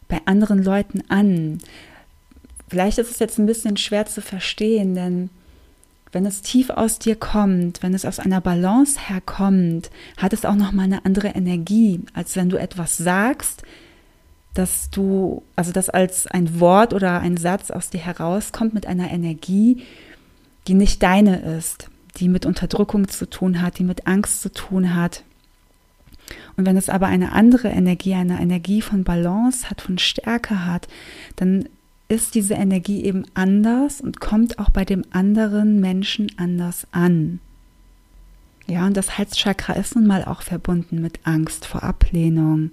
bei 0.09 0.19
anderen 0.25 0.62
Leuten 0.62 1.03
an. 1.07 1.59
Vielleicht 2.67 2.97
ist 2.97 3.12
es 3.12 3.19
jetzt 3.19 3.39
ein 3.39 3.45
bisschen 3.45 3.77
schwer 3.77 4.05
zu 4.07 4.21
verstehen, 4.21 4.93
denn 4.93 5.29
wenn 6.12 6.25
es 6.25 6.41
tief 6.41 6.69
aus 6.69 7.00
dir 7.00 7.15
kommt, 7.15 7.81
wenn 7.81 7.93
es 7.93 8.05
aus 8.05 8.19
einer 8.19 8.41
Balance 8.41 9.00
herkommt, 9.07 9.89
hat 10.17 10.33
es 10.33 10.43
auch 10.43 10.55
noch 10.55 10.74
mal 10.74 10.83
eine 10.83 11.05
andere 11.05 11.29
Energie, 11.29 12.01
als 12.13 12.35
wenn 12.35 12.50
du 12.50 12.57
etwas 12.57 12.97
sagst, 12.97 13.63
dass 14.53 14.89
du, 14.89 15.43
also 15.55 15.71
das 15.71 15.89
als 15.89 16.27
ein 16.27 16.59
Wort 16.59 16.93
oder 16.93 17.19
ein 17.19 17.38
Satz 17.38 17.71
aus 17.71 17.89
dir 17.89 18.00
herauskommt 18.00 18.74
mit 18.74 18.85
einer 18.85 19.12
Energie, 19.12 19.83
die 20.67 20.74
nicht 20.74 21.03
deine 21.03 21.57
ist 21.57 21.89
die 22.17 22.29
mit 22.29 22.45
Unterdrückung 22.45 23.07
zu 23.07 23.29
tun 23.29 23.62
hat, 23.62 23.79
die 23.79 23.84
mit 23.84 24.07
Angst 24.07 24.41
zu 24.41 24.51
tun 24.51 24.95
hat. 24.95 25.24
Und 26.57 26.65
wenn 26.65 26.77
es 26.77 26.89
aber 26.89 27.07
eine 27.07 27.34
andere 27.34 27.67
Energie, 27.69 28.13
eine 28.15 28.39
Energie 28.39 28.81
von 28.81 29.03
Balance 29.03 29.69
hat, 29.69 29.81
von 29.81 29.98
Stärke 29.98 30.65
hat, 30.65 30.88
dann 31.36 31.69
ist 32.07 32.36
diese 32.36 32.53
Energie 32.53 33.03
eben 33.03 33.25
anders 33.34 34.01
und 34.01 34.19
kommt 34.19 34.60
auch 34.60 34.69
bei 34.69 34.86
dem 34.86 35.03
anderen 35.12 35.79
Menschen 35.79 36.31
anders 36.38 36.88
an. 36.91 37.39
Ja, 38.67 38.86
und 38.86 38.98
das 38.98 39.17
Halschakra 39.17 39.74
ist 39.74 39.95
nun 39.95 40.07
mal 40.07 40.25
auch 40.25 40.41
verbunden 40.41 41.01
mit 41.01 41.19
Angst 41.24 41.65
vor 41.65 41.84
Ablehnung, 41.84 42.72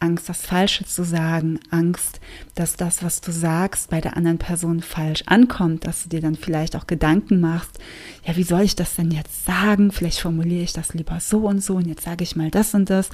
Angst, 0.00 0.28
das 0.28 0.46
Falsche 0.46 0.84
zu 0.84 1.04
sagen, 1.04 1.60
Angst, 1.70 2.20
dass 2.54 2.76
das, 2.76 3.02
was 3.02 3.20
du 3.20 3.32
sagst, 3.32 3.90
bei 3.90 4.00
der 4.00 4.16
anderen 4.16 4.38
Person 4.38 4.80
falsch 4.80 5.22
ankommt, 5.26 5.86
dass 5.86 6.02
du 6.02 6.08
dir 6.08 6.20
dann 6.20 6.36
vielleicht 6.36 6.74
auch 6.74 6.86
Gedanken 6.86 7.40
machst, 7.40 7.78
ja, 8.24 8.36
wie 8.36 8.42
soll 8.42 8.62
ich 8.62 8.74
das 8.74 8.96
denn 8.96 9.10
jetzt 9.10 9.44
sagen? 9.44 9.92
Vielleicht 9.92 10.20
formuliere 10.20 10.64
ich 10.64 10.72
das 10.72 10.94
lieber 10.94 11.20
so 11.20 11.46
und 11.46 11.62
so 11.62 11.76
und 11.76 11.86
jetzt 11.86 12.04
sage 12.04 12.24
ich 12.24 12.34
mal 12.34 12.50
das 12.50 12.74
und 12.74 12.88
das. 12.88 13.10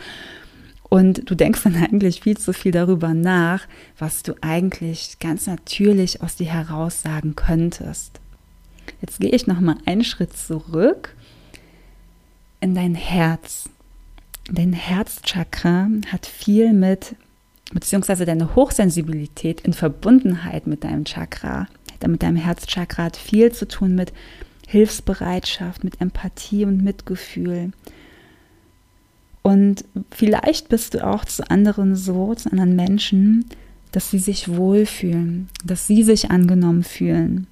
Und 0.88 1.28
du 1.28 1.34
denkst 1.34 1.64
dann 1.64 1.76
eigentlich 1.76 2.20
viel 2.20 2.36
zu 2.36 2.52
viel 2.52 2.72
darüber 2.72 3.12
nach, 3.12 3.66
was 3.98 4.22
du 4.22 4.34
eigentlich 4.40 5.18
ganz 5.18 5.46
natürlich 5.46 6.22
aus 6.22 6.36
dir 6.36 6.52
heraus 6.52 7.02
sagen 7.02 7.34
könntest. 7.34 8.20
Jetzt 9.00 9.20
gehe 9.20 9.30
ich 9.30 9.48
noch 9.48 9.60
mal 9.60 9.78
einen 9.84 10.04
Schritt 10.04 10.36
zurück 10.36 11.14
in 12.60 12.74
dein 12.74 12.94
Herz. 12.94 13.68
Dein 14.50 14.72
Herzchakra 14.72 15.88
hat 16.12 16.26
viel 16.26 16.72
mit, 16.72 17.16
beziehungsweise 17.72 18.24
deine 18.24 18.54
Hochsensibilität 18.54 19.60
in 19.62 19.72
Verbundenheit 19.72 20.66
mit 20.66 20.84
deinem 20.84 21.04
Chakra, 21.04 21.66
mit 22.06 22.22
deinem 22.22 22.36
Herzchakra 22.36 23.04
hat 23.04 23.16
viel 23.16 23.50
zu 23.52 23.66
tun 23.66 23.94
mit 23.94 24.12
Hilfsbereitschaft, 24.68 25.82
mit 25.82 26.00
Empathie 26.00 26.64
und 26.64 26.82
Mitgefühl. 26.82 27.72
Und 29.42 29.84
vielleicht 30.10 30.68
bist 30.68 30.94
du 30.94 31.06
auch 31.06 31.24
zu 31.24 31.48
anderen 31.50 31.96
so, 31.96 32.34
zu 32.34 32.50
anderen 32.50 32.76
Menschen, 32.76 33.46
dass 33.92 34.10
sie 34.10 34.18
sich 34.18 34.48
wohlfühlen, 34.48 35.48
dass 35.64 35.86
sie 35.86 36.02
sich 36.02 36.30
angenommen 36.30 36.84
fühlen. 36.84 37.46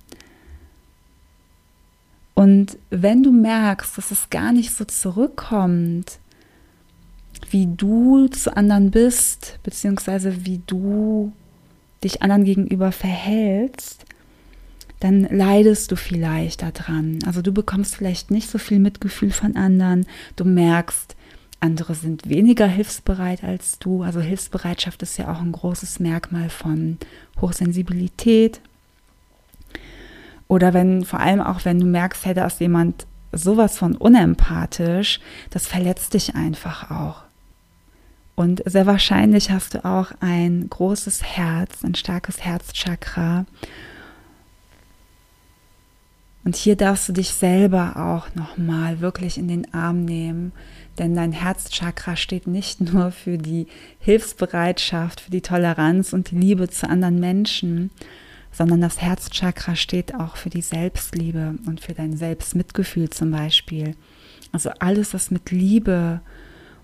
Und 2.35 2.77
wenn 2.91 3.23
du 3.23 3.33
merkst, 3.33 3.97
dass 3.97 4.11
es 4.11 4.29
gar 4.29 4.53
nicht 4.53 4.73
so 4.73 4.85
zurückkommt, 4.85 6.19
wie 7.51 7.67
du 7.67 8.29
zu 8.29 8.57
anderen 8.57 8.91
bist, 8.91 9.59
beziehungsweise 9.63 10.45
wie 10.45 10.61
du 10.67 11.33
dich 12.03 12.23
anderen 12.23 12.45
gegenüber 12.45 12.93
verhältst, 12.93 14.05
dann 15.01 15.23
leidest 15.23 15.91
du 15.93 15.97
vielleicht 15.97 16.63
daran. 16.63 17.19
Also 17.27 17.43
du 17.43 17.53
bekommst 17.53 17.97
vielleicht 17.97 18.31
nicht 18.31 18.49
so 18.49 18.59
viel 18.59 18.79
Mitgefühl 18.79 19.33
von 19.33 19.57
anderen. 19.57 20.07
Du 20.37 20.45
merkst, 20.45 21.17
andere 21.61 21.95
sind 21.95 22.29
weniger 22.29 22.67
hilfsbereit 22.67 23.43
als 23.43 23.79
du. 23.79 24.03
Also 24.03 24.21
Hilfsbereitschaft 24.21 25.03
ist 25.03 25.19
ja 25.19 25.33
auch 25.33 25.41
ein 25.41 25.53
großes 25.53 25.99
Merkmal 26.01 26.51
von 26.51 26.99
Hochsensibilität. 27.41 28.61
Oder 30.47 30.75
wenn, 30.75 31.05
vor 31.05 31.21
allem 31.21 31.41
auch 31.41 31.65
wenn 31.65 31.81
du 31.81 31.87
merkst, 31.87 32.27
hey, 32.27 32.35
da 32.35 32.47
ist 32.47 32.61
jemand 32.61 33.07
sowas 33.33 33.79
von 33.79 33.97
unempathisch, 33.97 35.21
das 35.51 35.67
verletzt 35.67 36.15
dich 36.15 36.35
einfach 36.35 36.91
auch. 36.91 37.24
Und 38.37 38.63
sehr 38.67 38.87
wahrscheinlich 38.87 39.51
hast 39.51 39.75
du 39.75 39.85
auch 39.85 40.11
ein 40.21 40.69
großes 40.69 41.23
Herz, 41.23 41.85
ein 41.85 41.95
starkes 41.95 42.41
Herzchakra. 42.41 43.47
Und 46.45 46.57
hier 46.57 46.77
darfst 46.77 47.09
du 47.09 47.13
dich 47.13 47.31
selber 47.31 47.97
auch 47.97 48.35
nochmal 48.35 49.01
wirklich 49.01 49.39
in 49.39 49.49
den 49.49 49.73
Arm 49.73 50.05
nehmen, 50.05 50.53
denn 50.99 51.15
dein 51.15 51.33
Herzchakra 51.33 52.17
steht 52.17 52.47
nicht 52.47 52.81
nur 52.81 53.13
für 53.13 53.39
die 53.39 53.67
Hilfsbereitschaft, 53.99 55.23
für 55.23 55.31
die 55.31 55.41
Toleranz 55.41 56.13
und 56.13 56.31
die 56.31 56.37
Liebe 56.37 56.69
zu 56.69 56.89
anderen 56.89 57.19
Menschen, 57.19 57.91
sondern 58.53 58.81
das 58.81 59.01
Herzchakra 59.01 59.75
steht 59.75 60.15
auch 60.15 60.37
für 60.37 60.51
die 60.51 60.63
Selbstliebe 60.63 61.55
und 61.67 61.81
für 61.81 61.95
dein 61.95 62.17
Selbstmitgefühl 62.17 63.11
zum 63.11 63.31
Beispiel. 63.31 63.97
Also 64.53 64.71
alles, 64.79 65.15
was 65.15 65.31
mit 65.31 65.51
Liebe 65.51 66.21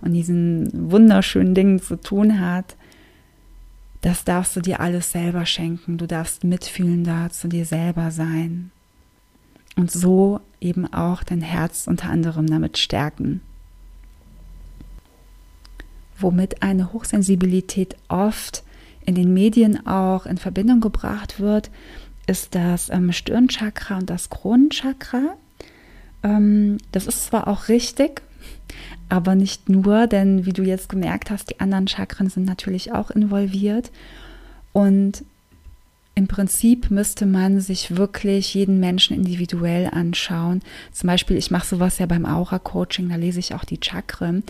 und 0.02 0.12
diesen 0.12 0.90
wunderschönen 0.90 1.54
Dingen 1.54 1.80
zu 1.80 1.96
tun 1.96 2.40
hat, 2.40 2.76
das 4.00 4.24
darfst 4.24 4.56
du 4.56 4.60
dir 4.60 4.80
alles 4.80 5.12
selber 5.12 5.44
schenken. 5.44 5.98
Du 5.98 6.06
darfst 6.06 6.44
mitfühlender 6.44 7.30
zu 7.30 7.48
dir 7.48 7.66
selber 7.66 8.10
sein. 8.10 8.70
Und 9.76 9.90
so 9.90 10.40
eben 10.60 10.92
auch 10.92 11.22
dein 11.22 11.42
Herz 11.42 11.86
unter 11.86 12.08
anderem 12.08 12.46
damit 12.46 12.78
stärken. 12.78 13.42
womit 16.22 16.62
eine 16.62 16.92
Hochsensibilität 16.92 17.96
oft 18.08 18.62
in 19.04 19.14
den 19.14 19.32
Medien 19.32 19.86
auch 19.86 20.26
in 20.26 20.38
Verbindung 20.38 20.80
gebracht 20.80 21.40
wird, 21.40 21.70
ist 22.26 22.54
das 22.54 22.90
ähm, 22.90 23.12
Stirnchakra 23.12 23.98
und 23.98 24.10
das 24.10 24.30
Kronenchakra. 24.30 25.36
Ähm, 26.22 26.78
das 26.92 27.06
ist 27.06 27.26
zwar 27.26 27.48
auch 27.48 27.68
richtig, 27.68 28.22
aber 29.08 29.34
nicht 29.34 29.68
nur, 29.68 30.06
denn 30.06 30.46
wie 30.46 30.52
du 30.52 30.62
jetzt 30.62 30.88
gemerkt 30.88 31.30
hast, 31.30 31.50
die 31.50 31.60
anderen 31.60 31.88
Chakren 31.88 32.30
sind 32.30 32.44
natürlich 32.44 32.92
auch 32.92 33.10
involviert. 33.10 33.90
Und 34.72 35.24
im 36.16 36.28
Prinzip 36.28 36.90
müsste 36.90 37.24
man 37.24 37.60
sich 37.60 37.96
wirklich 37.96 38.52
jeden 38.52 38.78
Menschen 38.78 39.16
individuell 39.16 39.88
anschauen. 39.90 40.60
Zum 40.92 41.06
Beispiel, 41.06 41.36
ich 41.36 41.50
mache 41.50 41.66
sowas 41.66 41.98
ja 41.98 42.06
beim 42.06 42.26
Aura-Coaching, 42.26 43.08
da 43.08 43.16
lese 43.16 43.38
ich 43.40 43.54
auch 43.54 43.64
die 43.64 43.78
Chakren. 43.82 44.42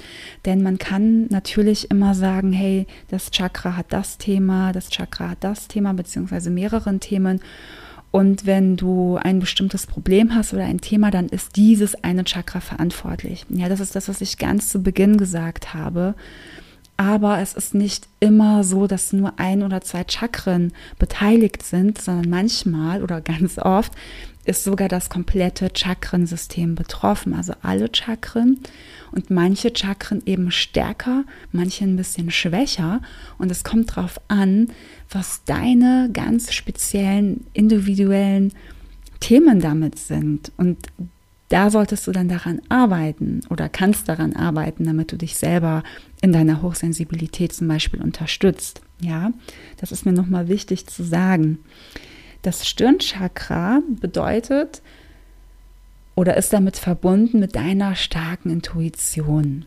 Denn 0.47 0.63
man 0.63 0.79
kann 0.79 1.27
natürlich 1.29 1.91
immer 1.91 2.15
sagen, 2.15 2.53
hey, 2.53 2.87
das 3.09 3.31
Chakra 3.31 3.77
hat 3.77 3.93
das 3.93 4.19
Thema, 4.19 4.73
das 4.73 4.89
Chakra 4.89 5.31
hat 5.31 5.45
das 5.45 5.69
Thema, 5.69 5.93
beziehungsweise 5.93 6.51
mehreren 6.51 6.99
Themen. 6.99 7.41
Und 8.11 8.45
wenn 8.45 8.77
du 8.77 9.17
ein 9.17 9.39
bestimmtes 9.39 9.87
Problem 9.87 10.35
hast 10.35 10.53
oder 10.53 10.65
ein 10.65 10.81
Thema, 10.81 11.11
dann 11.11 11.29
ist 11.29 11.57
dieses 11.57 12.03
eine 12.03 12.25
Chakra 12.25 12.61
verantwortlich. 12.61 13.47
Ja, 13.51 13.69
das 13.69 13.81
ist 13.81 13.95
das, 13.95 14.09
was 14.09 14.21
ich 14.21 14.39
ganz 14.39 14.69
zu 14.69 14.83
Beginn 14.83 15.17
gesagt 15.17 15.75
habe. 15.75 16.15
Aber 16.97 17.39
es 17.39 17.55
ist 17.55 17.73
nicht 17.73 18.09
immer 18.19 18.63
so, 18.63 18.87
dass 18.87 19.15
nur 19.15 19.39
ein 19.39 19.63
oder 19.63 19.81
zwei 19.81 20.05
Chakren 20.07 20.73
beteiligt 20.99 21.63
sind, 21.63 21.99
sondern 21.99 22.29
manchmal 22.29 23.03
oder 23.03 23.21
ganz 23.23 23.59
oft 23.59 23.93
ist 24.45 24.65
sogar 24.65 24.89
das 24.89 25.09
komplette 25.09 25.71
Chakrensystem 25.75 26.75
betroffen, 26.75 27.35
also 27.35 27.53
alle 27.63 27.89
Chakren 27.95 28.59
und 29.13 29.31
manche 29.31 29.73
Chakren 29.75 30.23
eben 30.27 30.51
stärker, 30.51 31.25
manche 31.53 31.85
ein 31.85 31.97
bisschen 31.97 32.31
schwächer 32.31 33.01
und 33.39 33.51
es 33.51 33.65
kommt 33.65 33.97
darauf 33.97 34.21
an, 34.29 34.69
was 35.11 35.45
deine 35.45 36.11
ganz 36.13 36.53
speziellen 36.53 37.47
individuellen 37.53 38.53
Themen 39.21 39.61
damit 39.61 39.99
sind 39.99 40.53
und 40.57 40.79
da 41.51 41.69
solltest 41.69 42.07
du 42.07 42.13
dann 42.13 42.29
daran 42.29 42.63
arbeiten 42.69 43.41
oder 43.51 43.69
kannst 43.69 44.09
daran 44.09 44.37
arbeiten, 44.37 44.85
damit 44.85 45.11
du 45.11 45.17
dich 45.17 45.37
selber 45.37 45.83
in 46.23 46.33
deiner 46.33 46.63
Hochsensibilität 46.63 47.53
zum 47.53 47.67
Beispiel 47.67 48.01
unterstützt. 48.01 48.81
Ja, 49.01 49.33
das 49.79 49.91
ist 49.91 50.07
mir 50.07 50.13
nochmal 50.13 50.47
wichtig 50.47 50.87
zu 50.87 51.03
sagen. 51.03 51.59
Das 52.43 52.69
Stirnchakra 52.69 53.83
bedeutet 54.01 54.81
oder 56.15 56.37
ist 56.37 56.53
damit 56.53 56.77
verbunden 56.77 57.41
mit 57.41 57.57
deiner 57.57 57.95
starken 57.95 58.51
Intuition. 58.51 59.65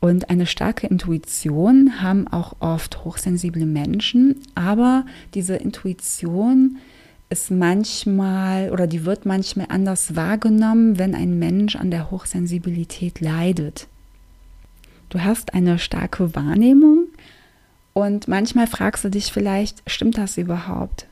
Und 0.00 0.28
eine 0.28 0.46
starke 0.46 0.86
Intuition 0.86 2.02
haben 2.02 2.28
auch 2.28 2.56
oft 2.60 3.04
hochsensible 3.04 3.64
Menschen, 3.64 4.42
aber 4.54 5.06
diese 5.32 5.56
Intuition 5.56 6.76
ist 7.30 7.50
manchmal 7.50 8.70
oder 8.70 8.86
die 8.86 9.06
wird 9.06 9.24
manchmal 9.24 9.66
anders 9.70 10.14
wahrgenommen, 10.14 10.98
wenn 10.98 11.14
ein 11.14 11.38
Mensch 11.38 11.74
an 11.74 11.90
der 11.90 12.10
Hochsensibilität 12.10 13.20
leidet. 13.20 13.88
Du 15.08 15.24
hast 15.24 15.54
eine 15.54 15.78
starke 15.78 16.34
Wahrnehmung 16.34 17.06
und 17.94 18.28
manchmal 18.28 18.66
fragst 18.66 19.04
du 19.04 19.08
dich 19.08 19.32
vielleicht, 19.32 19.82
stimmt 19.86 20.18
das 20.18 20.36
überhaupt? 20.36 21.06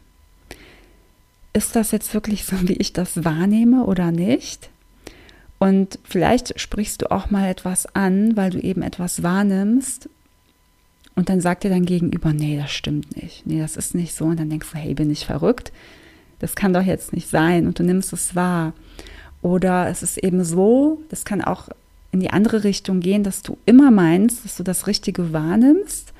Ist 1.53 1.77
das 1.77 1.91
jetzt 1.91 2.15
wirklich 2.15 2.45
so, 2.45 2.69
wie 2.69 2.75
ich 2.75 2.93
das 2.93 3.25
wahrnehme 3.25 3.85
oder 3.85 4.11
nicht? 4.11 4.71
Und 5.59 5.99
vielleicht 6.03 6.59
sprichst 6.61 7.03
du 7.03 7.11
auch 7.11 7.31
mal 7.31 7.49
etwas 7.49 7.87
an, 7.95 8.37
weil 8.37 8.51
du 8.51 8.59
eben 8.59 8.83
etwas 8.83 9.23
wahrnimmst. 9.23 10.09
Und 11.15 11.29
dann 11.29 11.41
sagt 11.41 11.63
dir 11.63 11.71
dein 11.71 11.85
Gegenüber, 11.85 12.33
nee, 12.33 12.57
das 12.57 12.73
stimmt 12.73 13.17
nicht. 13.21 13.47
Nee, 13.47 13.61
das 13.61 13.77
ist 13.77 13.95
nicht 13.95 14.15
so. 14.15 14.25
Und 14.25 14.41
dann 14.41 14.51
denkst 14.51 14.71
du, 14.73 14.79
hey, 14.79 14.95
bin 14.95 15.11
ich 15.11 15.27
verrückt? 15.27 15.73
Das 16.39 16.57
kann 16.57 16.73
doch 16.73 16.83
jetzt 16.83 17.13
nicht 17.13 17.29
sein. 17.29 17.67
Und 17.67 17.79
du 17.79 17.85
nimmst 17.85 18.13
es 18.13 18.35
wahr. 18.35 18.73
Oder 19.41 19.89
es 19.89 20.03
ist 20.03 20.19
eben 20.19 20.43
so, 20.43 21.03
das 21.11 21.25
kann 21.25 21.43
auch 21.43 21.69
in 22.13 22.21
die 22.21 22.31
andere 22.31 22.65
Richtung 22.65 23.01
gehen, 23.01 23.23
dass 23.23 23.43
du 23.43 23.57
immer 23.67 23.91
meinst, 23.91 24.45
dass 24.45 24.57
du 24.57 24.63
das 24.63 24.87
Richtige 24.87 25.33
wahrnimmst 25.33 26.13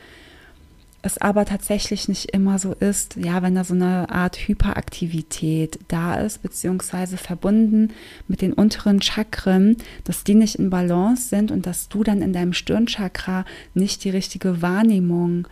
es 1.03 1.19
aber 1.19 1.45
tatsächlich 1.45 2.09
nicht 2.09 2.31
immer 2.31 2.61
so 2.61 2.73
ist, 2.75 3.17
ja, 3.17 3.43
wenn 3.43 3.57
da 3.57 3.65
so 3.65 3.75
eine 3.75 4.09
Art 4.09 4.37
Hyperaktivität 4.37 5.81
da 5.89 6.15
ist, 6.15 6.43
beziehungsweise 6.43 7.17
verbunden 7.17 7.93
mit 8.29 8.41
den 8.41 8.53
unteren 8.53 9.03
Chakren, 9.03 9.77
dass 10.05 10.23
die 10.23 10.35
nicht 10.35 10.55
in 10.55 10.71
Balance 10.71 11.29
sind 11.29 11.51
und 11.51 11.67
dass 11.67 11.89
du 11.89 12.05
dann 12.05 12.23
in 12.23 12.33
deinem 12.33 12.53
Stirnchakra 12.53 13.45
nicht 13.75 14.05
die 14.05 14.11
richtige 14.11 14.63
Wahrnehmung 14.63 15.49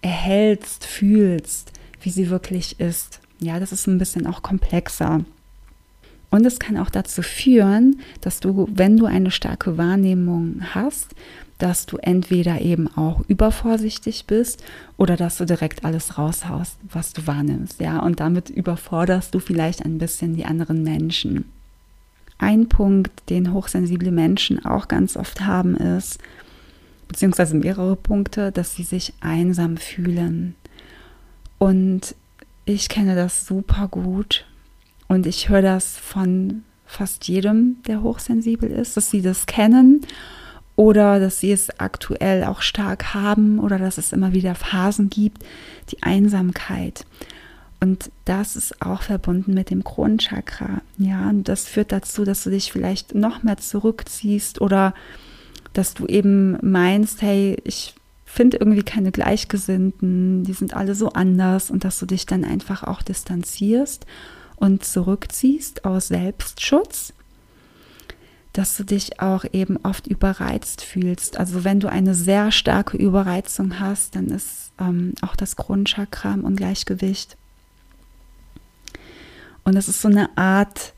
erhältst, 0.00 0.86
fühlst, 0.86 1.72
wie 2.00 2.10
sie 2.10 2.30
wirklich 2.30 2.78
ist. 2.78 3.20
Ja, 3.40 3.58
das 3.58 3.72
ist 3.72 3.88
ein 3.88 3.98
bisschen 3.98 4.28
auch 4.28 4.42
komplexer. 4.42 5.24
Und 6.30 6.46
es 6.46 6.60
kann 6.60 6.76
auch 6.76 6.90
dazu 6.90 7.22
führen, 7.22 8.00
dass 8.20 8.38
du, 8.38 8.68
wenn 8.70 8.96
du 8.96 9.06
eine 9.06 9.30
starke 9.30 9.76
Wahrnehmung 9.76 10.60
hast, 10.74 11.14
dass 11.58 11.86
du 11.86 11.96
entweder 11.96 12.60
eben 12.60 12.88
auch 12.96 13.22
übervorsichtig 13.28 14.26
bist 14.26 14.62
oder 14.96 15.16
dass 15.16 15.38
du 15.38 15.44
direkt 15.44 15.84
alles 15.84 16.16
raushaust, 16.16 16.76
was 16.90 17.12
du 17.12 17.26
wahrnimmst, 17.26 17.80
ja, 17.80 17.98
und 17.98 18.20
damit 18.20 18.48
überforderst 18.48 19.34
du 19.34 19.40
vielleicht 19.40 19.84
ein 19.84 19.98
bisschen 19.98 20.36
die 20.36 20.44
anderen 20.44 20.82
Menschen. 20.84 21.46
Ein 22.38 22.68
Punkt, 22.68 23.28
den 23.30 23.52
hochsensible 23.52 24.12
Menschen 24.12 24.64
auch 24.64 24.86
ganz 24.86 25.16
oft 25.16 25.40
haben, 25.40 25.76
ist, 25.76 26.20
beziehungsweise 27.08 27.56
mehrere 27.56 27.96
Punkte, 27.96 28.52
dass 28.52 28.76
sie 28.76 28.84
sich 28.84 29.12
einsam 29.20 29.76
fühlen. 29.76 30.54
Und 31.58 32.14
ich 32.64 32.88
kenne 32.88 33.16
das 33.16 33.46
super 33.46 33.88
gut 33.88 34.46
und 35.08 35.26
ich 35.26 35.48
höre 35.48 35.62
das 35.62 35.96
von 35.96 36.62
fast 36.86 37.26
jedem, 37.26 37.82
der 37.88 38.02
hochsensibel 38.02 38.70
ist, 38.70 38.96
dass 38.96 39.10
sie 39.10 39.22
das 39.22 39.46
kennen 39.46 40.06
oder 40.78 41.18
dass 41.18 41.40
sie 41.40 41.50
es 41.50 41.80
aktuell 41.80 42.44
auch 42.44 42.62
stark 42.62 43.12
haben 43.12 43.58
oder 43.58 43.78
dass 43.78 43.98
es 43.98 44.12
immer 44.12 44.32
wieder 44.32 44.54
Phasen 44.54 45.10
gibt, 45.10 45.44
die 45.90 46.04
Einsamkeit. 46.04 47.04
Und 47.80 48.12
das 48.24 48.54
ist 48.54 48.80
auch 48.80 49.02
verbunden 49.02 49.54
mit 49.54 49.70
dem 49.70 49.82
Kronenchakra. 49.82 50.80
Ja, 50.96 51.28
und 51.28 51.48
das 51.48 51.66
führt 51.66 51.90
dazu, 51.90 52.24
dass 52.24 52.44
du 52.44 52.50
dich 52.50 52.70
vielleicht 52.70 53.12
noch 53.16 53.42
mehr 53.42 53.56
zurückziehst 53.56 54.60
oder 54.60 54.94
dass 55.72 55.94
du 55.94 56.06
eben 56.06 56.58
meinst, 56.62 57.22
hey, 57.22 57.56
ich 57.64 57.96
finde 58.24 58.58
irgendwie 58.58 58.84
keine 58.84 59.10
Gleichgesinnten, 59.10 60.44
die 60.44 60.52
sind 60.52 60.74
alle 60.74 60.94
so 60.94 61.08
anders 61.08 61.72
und 61.72 61.82
dass 61.82 61.98
du 61.98 62.06
dich 62.06 62.24
dann 62.24 62.44
einfach 62.44 62.84
auch 62.84 63.02
distanzierst 63.02 64.06
und 64.54 64.84
zurückziehst 64.84 65.84
aus 65.84 66.06
Selbstschutz 66.06 67.14
dass 68.58 68.76
du 68.76 68.82
dich 68.82 69.20
auch 69.20 69.44
eben 69.52 69.76
oft 69.84 70.08
überreizt 70.08 70.82
fühlst. 70.82 71.38
Also 71.38 71.62
wenn 71.62 71.78
du 71.78 71.88
eine 71.88 72.12
sehr 72.12 72.50
starke 72.50 72.96
Überreizung 72.96 73.78
hast, 73.78 74.16
dann 74.16 74.26
ist 74.26 74.72
ähm, 74.80 75.12
auch 75.20 75.36
das 75.36 75.54
Kronenchakra 75.54 76.34
im 76.34 76.42
Ungleichgewicht. 76.42 77.36
Und 79.62 79.76
es 79.76 79.86
ist 79.86 80.02
so 80.02 80.08
eine 80.08 80.36
Art 80.36 80.92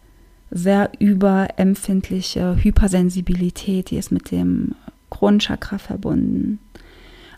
sehr 0.51 0.91
überempfindliche 1.01 2.57
Hypersensibilität, 2.57 3.91
die 3.91 3.99
ist 3.99 4.11
mit 4.11 4.31
dem 4.31 4.75
Kronenchakra 5.11 5.77
verbunden. 5.77 6.61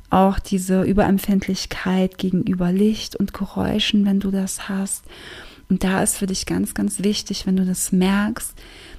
Auch 0.09 0.39
diese 0.39 0.83
Überempfindlichkeit 0.85 2.17
gegenüber 2.17 2.71
Licht 2.71 3.17
und 3.17 3.35
Geräuschen, 3.35 4.07
wenn 4.07 4.21
du 4.21 4.31
das 4.31 4.69
hast. 4.69 5.05
Und 5.73 5.85
da 5.85 6.03
ist 6.03 6.19
für 6.19 6.27
dich 6.27 6.45
ganz, 6.45 6.75
ganz 6.75 7.03
wichtig, 7.03 7.47
wenn 7.47 7.57
du 7.57 7.65
das 7.65 7.93
merkst, 7.93 8.53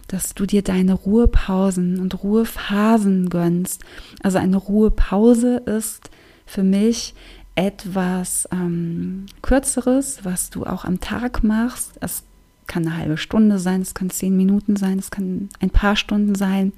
dass 0.07 0.33
du 0.33 0.47
dir 0.47 0.63
deine 0.63 0.95
Ruhepausen 0.95 1.99
und 1.99 2.23
Ruhephasen 2.23 3.29
gönnst. 3.29 3.83
Also 4.23 4.39
eine 4.39 4.57
Ruhepause 4.57 5.57
ist 5.57 6.09
für 6.47 6.63
mich 6.63 7.13
etwas 7.53 8.49
ähm, 8.51 9.27
Kürzeres, 9.43 10.21
was 10.23 10.49
du 10.49 10.65
auch 10.65 10.83
am 10.83 10.99
Tag 10.99 11.43
machst. 11.43 11.91
Es 12.01 12.23
kann 12.65 12.88
eine 12.88 12.97
halbe 12.97 13.17
Stunde 13.17 13.59
sein, 13.59 13.81
es 13.81 13.93
kann 13.93 14.09
zehn 14.09 14.36
Minuten 14.36 14.75
sein, 14.75 14.97
es 14.97 15.12
kann 15.12 15.49
ein 15.59 15.69
paar 15.69 15.95
Stunden 15.95 16.33
sein. 16.33 16.73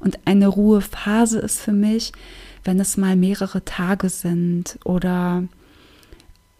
Und 0.00 0.20
eine 0.24 0.48
Ruhephase 0.48 1.38
ist 1.38 1.60
für 1.60 1.74
mich, 1.74 2.12
wenn 2.64 2.80
es 2.80 2.96
mal 2.96 3.14
mehrere 3.14 3.62
Tage 3.62 4.08
sind 4.08 4.78
oder 4.84 5.44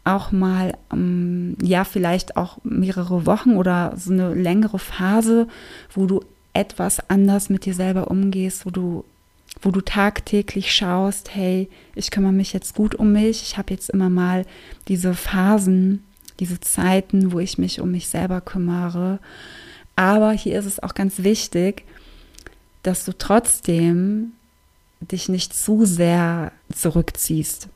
auch 0.09 0.33
mal, 0.33 0.77
ähm, 0.93 1.57
ja, 1.63 1.85
vielleicht 1.85 2.37
auch 2.37 2.59
mehrere 2.65 3.27
Wochen 3.27 3.57
oder 3.57 3.95
so 3.97 4.13
eine 4.13 4.35
längere 4.35 4.79
Phase, 4.79 5.47
wo 5.93 6.07
du 6.07 6.21
etwas 6.53 6.99
anders 7.09 7.51
mit 7.51 7.65
dir 7.65 7.75
selber 7.75 8.11
umgehst, 8.11 8.67
wo 8.67 8.71
du, 8.71 9.05
wo 9.63 9.71
du 9.71 9.81
tagtäglich 9.81 10.73
schaust, 10.73 11.35
hey, 11.35 11.69
ich 11.95 12.11
kümmere 12.11 12.33
mich 12.33 12.53
jetzt 12.53 12.75
gut 12.75 12.95
um 12.95 13.13
mich, 13.13 13.43
ich 13.43 13.59
habe 13.59 13.73
jetzt 13.73 13.91
immer 13.91 14.11
mal 14.11 14.45
diese 14.89 15.15
Phasen, 15.15 16.05
diese 16.41 16.61
Zeiten, 16.61 17.33
wo 17.33 17.39
ich 17.39 17.59
mich 17.59 17.81
um 17.81 17.91
mich 17.91 18.09
selber 18.09 18.41
kümmere. 18.41 19.19
Aber 19.97 20.33
hier 20.33 20.59
ist 20.59 20.67
es 20.67 20.83
auch 20.83 20.95
ganz 20.95 21.23
wichtig, 21.23 21.85
dass 22.83 23.05
du 23.05 23.17
trotzdem 23.17 24.33
dich 25.01 25.29
nicht 25.29 25.55
zu 25.55 25.85
sehr 25.85 26.53
zurückziehst. 26.73 27.69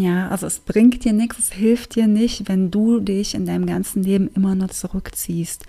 Ja, 0.00 0.28
also 0.28 0.46
es 0.46 0.60
bringt 0.60 1.04
dir 1.04 1.12
nichts, 1.12 1.38
es 1.38 1.52
hilft 1.52 1.94
dir 1.94 2.06
nicht, 2.06 2.48
wenn 2.48 2.70
du 2.70 3.00
dich 3.00 3.34
in 3.34 3.44
deinem 3.44 3.66
ganzen 3.66 4.02
Leben 4.02 4.30
immer 4.34 4.54
nur 4.54 4.70
zurückziehst. 4.70 5.66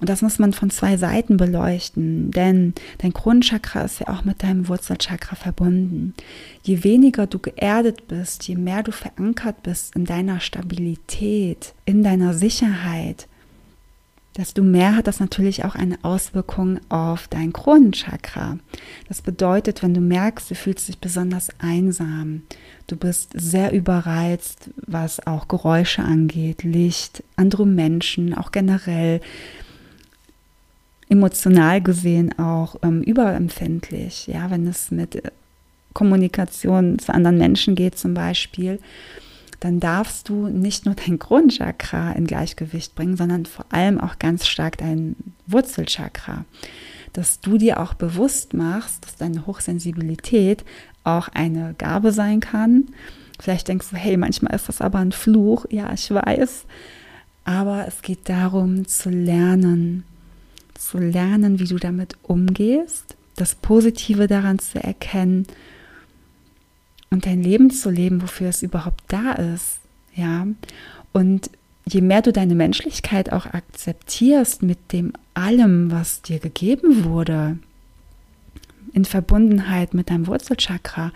Und 0.00 0.08
das 0.08 0.22
muss 0.22 0.38
man 0.38 0.54
von 0.54 0.70
zwei 0.70 0.96
Seiten 0.96 1.36
beleuchten, 1.36 2.30
denn 2.30 2.72
dein 2.98 3.12
Kronenchakra 3.12 3.82
ist 3.82 4.00
ja 4.00 4.08
auch 4.08 4.24
mit 4.24 4.42
deinem 4.42 4.68
Wurzelchakra 4.68 5.36
verbunden. 5.36 6.14
Je 6.62 6.84
weniger 6.84 7.26
du 7.26 7.38
geerdet 7.38 8.08
bist, 8.08 8.48
je 8.48 8.54
mehr 8.54 8.82
du 8.82 8.92
verankert 8.92 9.62
bist 9.62 9.94
in 9.94 10.06
deiner 10.06 10.40
Stabilität, 10.40 11.74
in 11.84 12.02
deiner 12.02 12.32
Sicherheit, 12.32 13.28
desto 14.38 14.62
mehr 14.62 14.94
hat 14.94 15.08
das 15.08 15.18
natürlich 15.18 15.64
auch 15.64 15.74
eine 15.74 15.98
Auswirkung 16.02 16.78
auf 16.88 17.26
dein 17.26 17.52
Kronenchakra. 17.52 18.58
Das 19.08 19.20
bedeutet, 19.20 19.82
wenn 19.82 19.94
du 19.94 20.00
merkst, 20.00 20.50
du 20.50 20.54
fühlst 20.54 20.88
dich 20.88 20.98
besonders 20.98 21.48
einsam, 21.58 22.42
du 22.86 22.96
bist 22.96 23.32
sehr 23.34 23.72
überreizt, 23.72 24.70
was 24.76 25.26
auch 25.26 25.48
Geräusche 25.48 26.02
angeht, 26.02 26.62
Licht, 26.62 27.24
andere 27.34 27.66
Menschen, 27.66 28.32
auch 28.32 28.52
generell, 28.52 29.20
emotional 31.08 31.80
gesehen 31.82 32.38
auch 32.38 32.76
ähm, 32.82 33.02
überempfindlich, 33.02 34.26
ja, 34.28 34.50
wenn 34.50 34.66
es 34.66 34.90
mit 34.90 35.20
Kommunikation 35.94 36.98
zu 36.98 37.12
anderen 37.12 37.38
Menschen 37.38 37.74
geht 37.74 37.98
zum 37.98 38.14
Beispiel, 38.14 38.78
dann 39.60 39.80
darfst 39.80 40.28
du 40.28 40.48
nicht 40.48 40.86
nur 40.86 40.94
dein 40.94 41.18
Grundchakra 41.18 42.12
in 42.12 42.26
Gleichgewicht 42.26 42.94
bringen, 42.94 43.16
sondern 43.16 43.46
vor 43.46 43.66
allem 43.70 44.00
auch 44.00 44.18
ganz 44.18 44.46
stark 44.46 44.78
dein 44.78 45.16
Wurzelchakra. 45.46 46.44
Dass 47.12 47.40
du 47.40 47.58
dir 47.58 47.80
auch 47.80 47.94
bewusst 47.94 48.54
machst, 48.54 49.04
dass 49.04 49.16
deine 49.16 49.46
Hochsensibilität 49.46 50.64
auch 51.02 51.28
eine 51.28 51.74
Gabe 51.78 52.12
sein 52.12 52.40
kann. 52.40 52.88
Vielleicht 53.40 53.68
denkst 53.68 53.88
du, 53.90 53.96
hey, 53.96 54.16
manchmal 54.16 54.54
ist 54.54 54.68
das 54.68 54.80
aber 54.80 54.98
ein 54.98 55.12
Fluch. 55.12 55.66
Ja, 55.70 55.92
ich 55.92 56.10
weiß. 56.10 56.64
Aber 57.44 57.86
es 57.88 58.02
geht 58.02 58.28
darum 58.28 58.86
zu 58.86 59.10
lernen, 59.10 60.04
zu 60.74 60.98
lernen, 60.98 61.58
wie 61.58 61.64
du 61.64 61.78
damit 61.78 62.16
umgehst, 62.22 63.16
das 63.36 63.54
Positive 63.54 64.26
daran 64.26 64.58
zu 64.58 64.82
erkennen 64.82 65.46
und 67.10 67.26
dein 67.26 67.42
Leben 67.42 67.70
zu 67.70 67.90
leben, 67.90 68.22
wofür 68.22 68.48
es 68.48 68.62
überhaupt 68.62 69.04
da 69.08 69.32
ist. 69.32 69.78
Ja, 70.14 70.46
und 71.12 71.50
je 71.86 72.00
mehr 72.00 72.22
du 72.22 72.32
deine 72.32 72.54
Menschlichkeit 72.54 73.32
auch 73.32 73.46
akzeptierst 73.46 74.62
mit 74.62 74.92
dem 74.92 75.12
allem, 75.34 75.90
was 75.90 76.22
dir 76.22 76.38
gegeben 76.38 77.04
wurde, 77.04 77.58
in 78.92 79.04
Verbundenheit 79.04 79.94
mit 79.94 80.10
deinem 80.10 80.26
Wurzelchakra, 80.26 81.12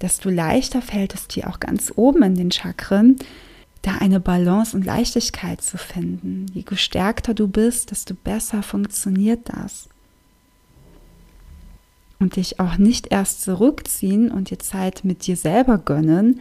desto 0.00 0.30
leichter 0.30 0.80
fällt 0.80 1.14
es 1.14 1.28
dir 1.28 1.48
auch 1.48 1.60
ganz 1.60 1.92
oben 1.94 2.22
in 2.22 2.34
den 2.34 2.50
Chakren, 2.50 3.16
da 3.82 3.96
eine 3.98 4.20
Balance 4.20 4.76
und 4.76 4.84
Leichtigkeit 4.84 5.60
zu 5.60 5.76
finden. 5.78 6.46
Je 6.54 6.62
gestärkter 6.62 7.34
du 7.34 7.46
bist, 7.46 7.90
desto 7.90 8.14
besser 8.14 8.62
funktioniert 8.62 9.48
das. 9.48 9.88
Und 12.18 12.36
dich 12.36 12.60
auch 12.60 12.78
nicht 12.78 13.08
erst 13.12 13.42
zurückziehen 13.42 14.30
und 14.30 14.50
dir 14.50 14.58
Zeit 14.58 15.04
mit 15.04 15.26
dir 15.26 15.36
selber 15.36 15.78
gönnen, 15.78 16.40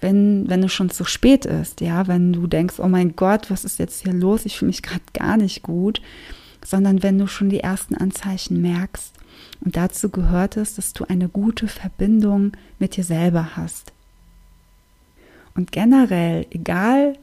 wenn, 0.00 0.48
wenn 0.48 0.62
es 0.62 0.72
schon 0.72 0.90
zu 0.90 1.04
spät 1.04 1.46
ist, 1.46 1.80
ja, 1.80 2.06
wenn 2.06 2.32
du 2.32 2.46
denkst, 2.46 2.76
oh 2.78 2.88
mein 2.88 3.16
Gott, 3.16 3.50
was 3.50 3.64
ist 3.64 3.78
jetzt 3.78 4.02
hier 4.02 4.12
los? 4.12 4.44
Ich 4.44 4.58
fühle 4.58 4.68
mich 4.68 4.82
gerade 4.82 5.02
gar 5.14 5.36
nicht 5.36 5.62
gut, 5.62 6.02
sondern 6.64 7.02
wenn 7.02 7.18
du 7.18 7.26
schon 7.26 7.48
die 7.48 7.60
ersten 7.60 7.94
Anzeichen 7.94 8.60
merkst. 8.60 9.14
Und 9.64 9.76
dazu 9.76 10.10
gehört 10.10 10.56
es, 10.56 10.74
dass 10.74 10.92
du 10.92 11.04
eine 11.04 11.28
gute 11.28 11.68
Verbindung 11.68 12.52
mit 12.78 12.96
dir 12.96 13.04
selber 13.04 13.56
hast. 13.56 13.92
Und 15.54 15.72
generell, 15.72 16.46
egal 16.50 17.14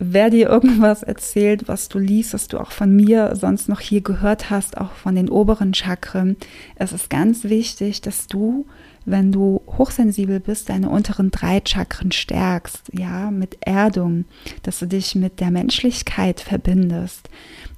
wer 0.00 0.30
dir 0.30 0.48
irgendwas 0.48 1.02
erzählt, 1.02 1.68
was 1.68 1.88
du 1.88 1.98
liest, 1.98 2.34
was 2.34 2.48
du 2.48 2.58
auch 2.58 2.72
von 2.72 2.90
mir 2.96 3.36
sonst 3.36 3.68
noch 3.68 3.80
hier 3.80 4.00
gehört 4.00 4.50
hast, 4.50 4.78
auch 4.78 4.92
von 4.92 5.14
den 5.14 5.28
oberen 5.28 5.74
Chakren, 5.74 6.36
es 6.74 6.92
ist 6.92 7.10
ganz 7.10 7.44
wichtig, 7.44 8.00
dass 8.00 8.26
du 8.26 8.66
wenn 9.06 9.32
du 9.32 9.62
hochsensibel 9.66 10.40
bist, 10.40 10.68
deine 10.68 10.90
unteren 10.90 11.30
drei 11.30 11.62
Chakren 11.64 12.12
stärkst, 12.12 12.90
ja, 12.92 13.30
mit 13.30 13.56
Erdung, 13.60 14.24
dass 14.62 14.78
du 14.78 14.86
dich 14.86 15.14
mit 15.14 15.40
der 15.40 15.50
Menschlichkeit 15.50 16.40
verbindest, 16.40 17.28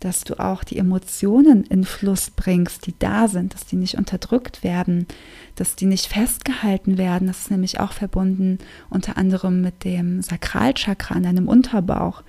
dass 0.05 0.25
du 0.25 0.41
auch 0.41 0.65
die 0.65 0.79
Emotionen 0.79 1.63
in 1.65 1.85
Fluss 1.85 2.31
bringst, 2.31 2.87
die 2.87 2.95
da 2.99 3.29
sind, 3.29 3.55
dass 3.55 3.67
die 3.67 3.77
nicht 3.77 3.97
unterdrückt 3.97 4.65
werden, 4.65 5.07
dass 5.55 5.77
die 5.77 5.87
nicht 5.87 6.07
festgehalten 6.07 6.99
werden. 6.99 7.29
Das 7.29 7.41
ist 7.41 7.51
nämlich 7.53 7.79
auch 7.79 7.93
verbunden 7.93 8.59
unter 8.91 9.17
anderem 9.17 9.61
mit 9.61 9.85
dem 9.85 10.21
Sakralchakra 10.21 11.15
an 11.15 11.23
deinem 11.23 11.47
Unterbauch. 11.47 12.23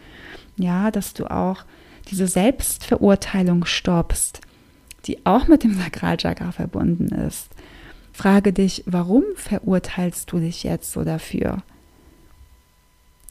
Ja, 0.55 0.91
dass 0.91 1.15
du 1.15 1.25
auch 1.31 1.65
diese 2.12 2.27
Selbstverurteilung 2.27 3.65
stoppst, 3.65 4.41
die 5.05 5.25
auch 5.25 5.47
mit 5.47 5.63
dem 5.63 5.73
Sakralchakra 5.73 6.51
verbunden 6.51 7.07
ist. 7.07 7.49
Frage 8.12 8.53
dich, 8.53 8.83
warum 8.86 9.23
verurteilst 9.36 10.31
du 10.31 10.38
dich 10.38 10.63
jetzt 10.63 10.91
so 10.91 11.03
dafür? 11.03 11.63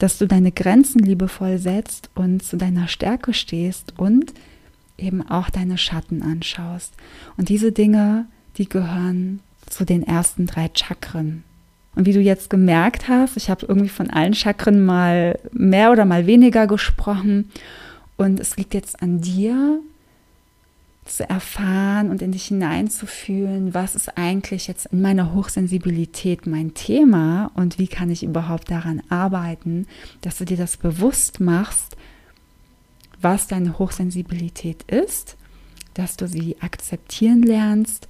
Dass 0.03 0.17
du 0.17 0.27
deine 0.27 0.51
Grenzen 0.51 0.99
liebevoll 0.99 1.59
setzt 1.59 2.09
und 2.13 2.43
zu 2.43 2.57
deiner 2.57 2.89
Stärke 2.89 3.33
stehst 3.33 3.97
und 3.97 4.33
eben 4.97 5.25
auch 5.25 5.49
deine 5.49 5.77
Schatten 5.77 6.21
anschaust. 6.21 6.93
Und 7.37 7.47
diese 7.47 7.71
Dinge, 7.71 8.25
die 8.57 8.67
gehören 8.67 9.39
zu 9.69 9.85
den 9.85 10.03
ersten 10.03 10.45
drei 10.45 10.69
Chakren. 10.73 11.45
Und 11.95 12.05
wie 12.05 12.11
du 12.11 12.19
jetzt 12.19 12.49
gemerkt 12.49 13.07
hast, 13.07 13.37
ich 13.37 13.49
habe 13.49 13.65
irgendwie 13.65 13.87
von 13.87 14.09
allen 14.09 14.33
Chakren 14.33 14.83
mal 14.83 15.39
mehr 15.53 15.89
oder 15.93 16.03
mal 16.03 16.27
weniger 16.27 16.67
gesprochen. 16.67 17.49
Und 18.17 18.41
es 18.41 18.57
liegt 18.57 18.73
jetzt 18.73 19.01
an 19.01 19.21
dir, 19.21 19.79
zu 21.05 21.29
erfahren 21.29 22.09
und 22.09 22.21
in 22.21 22.31
dich 22.31 22.45
hineinzufühlen, 22.45 23.73
was 23.73 23.95
ist 23.95 24.17
eigentlich 24.17 24.67
jetzt 24.67 24.87
in 24.87 25.01
meiner 25.01 25.33
Hochsensibilität 25.33 26.47
mein 26.47 26.73
Thema 26.73 27.51
und 27.55 27.77
wie 27.77 27.87
kann 27.87 28.09
ich 28.09 28.23
überhaupt 28.23 28.71
daran 28.71 29.01
arbeiten, 29.09 29.85
dass 30.21 30.37
du 30.37 30.45
dir 30.45 30.57
das 30.57 30.77
bewusst 30.77 31.39
machst, 31.39 31.97
was 33.21 33.47
deine 33.47 33.79
Hochsensibilität 33.79 34.83
ist, 34.83 35.37
dass 35.93 36.17
du 36.17 36.27
sie 36.27 36.57
akzeptieren 36.61 37.43
lernst 37.43 38.07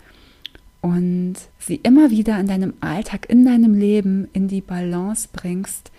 und 0.82 1.36
sie 1.60 1.75
immer 1.77 2.12
wieder 2.12 2.39
in 2.39 2.47
deinem 2.47 2.73
Alltag, 2.82 3.29
in 3.29 3.45
deinem 3.45 3.73
Leben 3.73 4.27
in 4.34 4.47
die 4.47 4.62
Balance 4.62 5.29
bringst, 5.32 5.91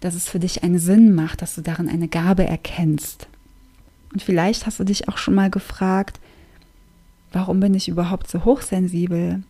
dass 0.00 0.14
es 0.14 0.28
für 0.28 0.38
dich 0.38 0.62
einen 0.62 0.78
Sinn 0.78 1.14
macht, 1.14 1.42
dass 1.42 1.54
du 1.54 1.62
darin 1.62 1.88
eine 1.88 2.08
Gabe 2.08 2.44
erkennst. 2.44 3.26
Und 4.14 4.22
vielleicht 4.22 4.64
hast 4.64 4.78
du 4.78 4.84
dich 4.84 5.08
auch 5.08 5.18
schon 5.18 5.34
mal 5.34 5.50
gefragt, 5.50 6.20
warum 7.32 7.58
bin 7.60 7.74
ich 7.74 7.88
überhaupt 7.88 8.30
so 8.30 8.44
hochsensibel? 8.44 9.42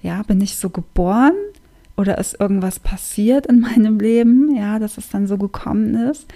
Ja, 0.00 0.22
bin 0.22 0.40
ich 0.40 0.56
so 0.56 0.70
geboren 0.70 1.34
oder 1.96 2.16
ist 2.16 2.40
irgendwas 2.40 2.80
passiert 2.80 3.46
in 3.46 3.60
meinem 3.60 4.00
Leben, 4.00 4.56
ja, 4.56 4.78
dass 4.78 4.96
es 4.96 5.10
dann 5.10 5.26
so 5.26 5.36
gekommen 5.36 5.94
ist? 5.94 6.26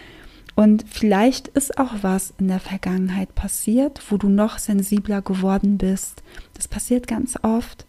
Und 0.55 0.85
vielleicht 0.87 1.49
ist 1.49 1.79
auch 1.79 1.95
was 2.03 2.35
in 2.39 2.49
der 2.49 2.61
Vergangenheit 2.61 3.35
passiert, 3.35 4.03
wo 4.11 4.19
du 4.19 4.29
noch 4.29 4.59
sensibler 4.59 5.23
geworden 5.23 5.79
bist. 5.79 6.23
Das 6.53 6.69
passiert 6.69 7.07
ganz 7.07 7.39
oft, 7.41 7.87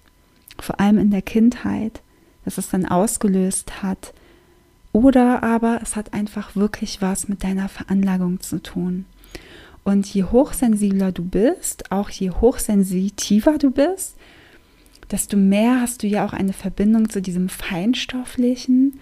vor 0.58 0.80
allem 0.80 0.98
in 1.00 1.12
der 1.12 1.22
Kindheit, 1.22 2.02
dass 2.46 2.58
es 2.58 2.70
dann 2.70 2.86
ausgelöst 2.86 3.84
hat. 3.84 4.14
Oder 4.94 5.44
aber 5.44 5.80
es 5.84 5.98
hat 5.98 6.14
einfach 6.14 6.56
wirklich 6.56 7.02
was 7.02 7.28
mit 7.28 7.44
deiner 7.44 7.68
Veranlagung 7.68 8.40
zu 8.40 8.62
tun. 8.62 9.06
Und 9.84 10.08
je 10.14 10.24
hochsensibler 10.24 11.12
du 11.12 11.24
bist, 11.24 11.92
auch 11.92 12.10
je 12.10 12.30
hochsensitiver 12.30 13.58
du 13.58 13.72
bist, 13.72 14.16
desto 15.10 15.38
mehr 15.38 15.82
hast 15.82 16.04
du 16.04 16.08
ja 16.08 16.26
auch 16.26 16.34
eine 16.34 16.54
Verbindung 16.54 17.10
zu 17.10 17.22
diesem 17.22 17.50
Feinstofflichen 17.50 19.00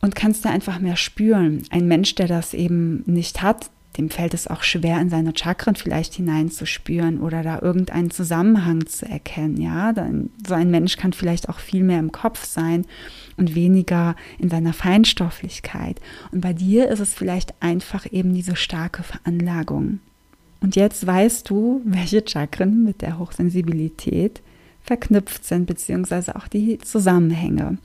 und 0.00 0.14
kannst 0.14 0.44
da 0.44 0.50
einfach 0.50 0.78
mehr 0.78 0.96
spüren. 0.96 1.62
Ein 1.70 1.88
Mensch, 1.88 2.14
der 2.14 2.28
das 2.28 2.54
eben 2.54 3.02
nicht 3.06 3.42
hat, 3.42 3.70
dem 3.98 4.10
fällt 4.10 4.32
es 4.32 4.46
auch 4.46 4.62
schwer, 4.62 5.00
in 5.00 5.10
seine 5.10 5.32
Chakren 5.36 5.74
vielleicht 5.74 6.14
hineinzuspüren 6.14 7.20
oder 7.20 7.42
da 7.42 7.60
irgendeinen 7.60 8.10
Zusammenhang 8.10 8.86
zu 8.86 9.06
erkennen. 9.06 9.60
Ja, 9.60 9.92
dann, 9.92 10.30
so 10.46 10.54
ein 10.54 10.70
Mensch 10.70 10.96
kann 10.96 11.12
vielleicht 11.12 11.48
auch 11.48 11.58
viel 11.58 11.82
mehr 11.82 11.98
im 11.98 12.12
Kopf 12.12 12.44
sein 12.44 12.86
und 13.36 13.56
weniger 13.56 14.14
in 14.38 14.48
seiner 14.48 14.72
Feinstofflichkeit. 14.72 16.00
Und 16.30 16.40
bei 16.40 16.52
dir 16.52 16.88
ist 16.88 17.00
es 17.00 17.12
vielleicht 17.12 17.54
einfach 17.60 18.06
eben 18.10 18.32
diese 18.34 18.54
starke 18.54 19.02
Veranlagung. 19.02 19.98
Und 20.60 20.76
jetzt 20.76 21.06
weißt 21.06 21.50
du, 21.50 21.82
welche 21.84 22.24
Chakren 22.26 22.84
mit 22.84 23.02
der 23.02 23.18
Hochsensibilität 23.18 24.42
verknüpft 24.80 25.44
sind, 25.44 25.66
beziehungsweise 25.66 26.36
auch 26.36 26.48
die 26.48 26.78
Zusammenhänge. 26.78 27.78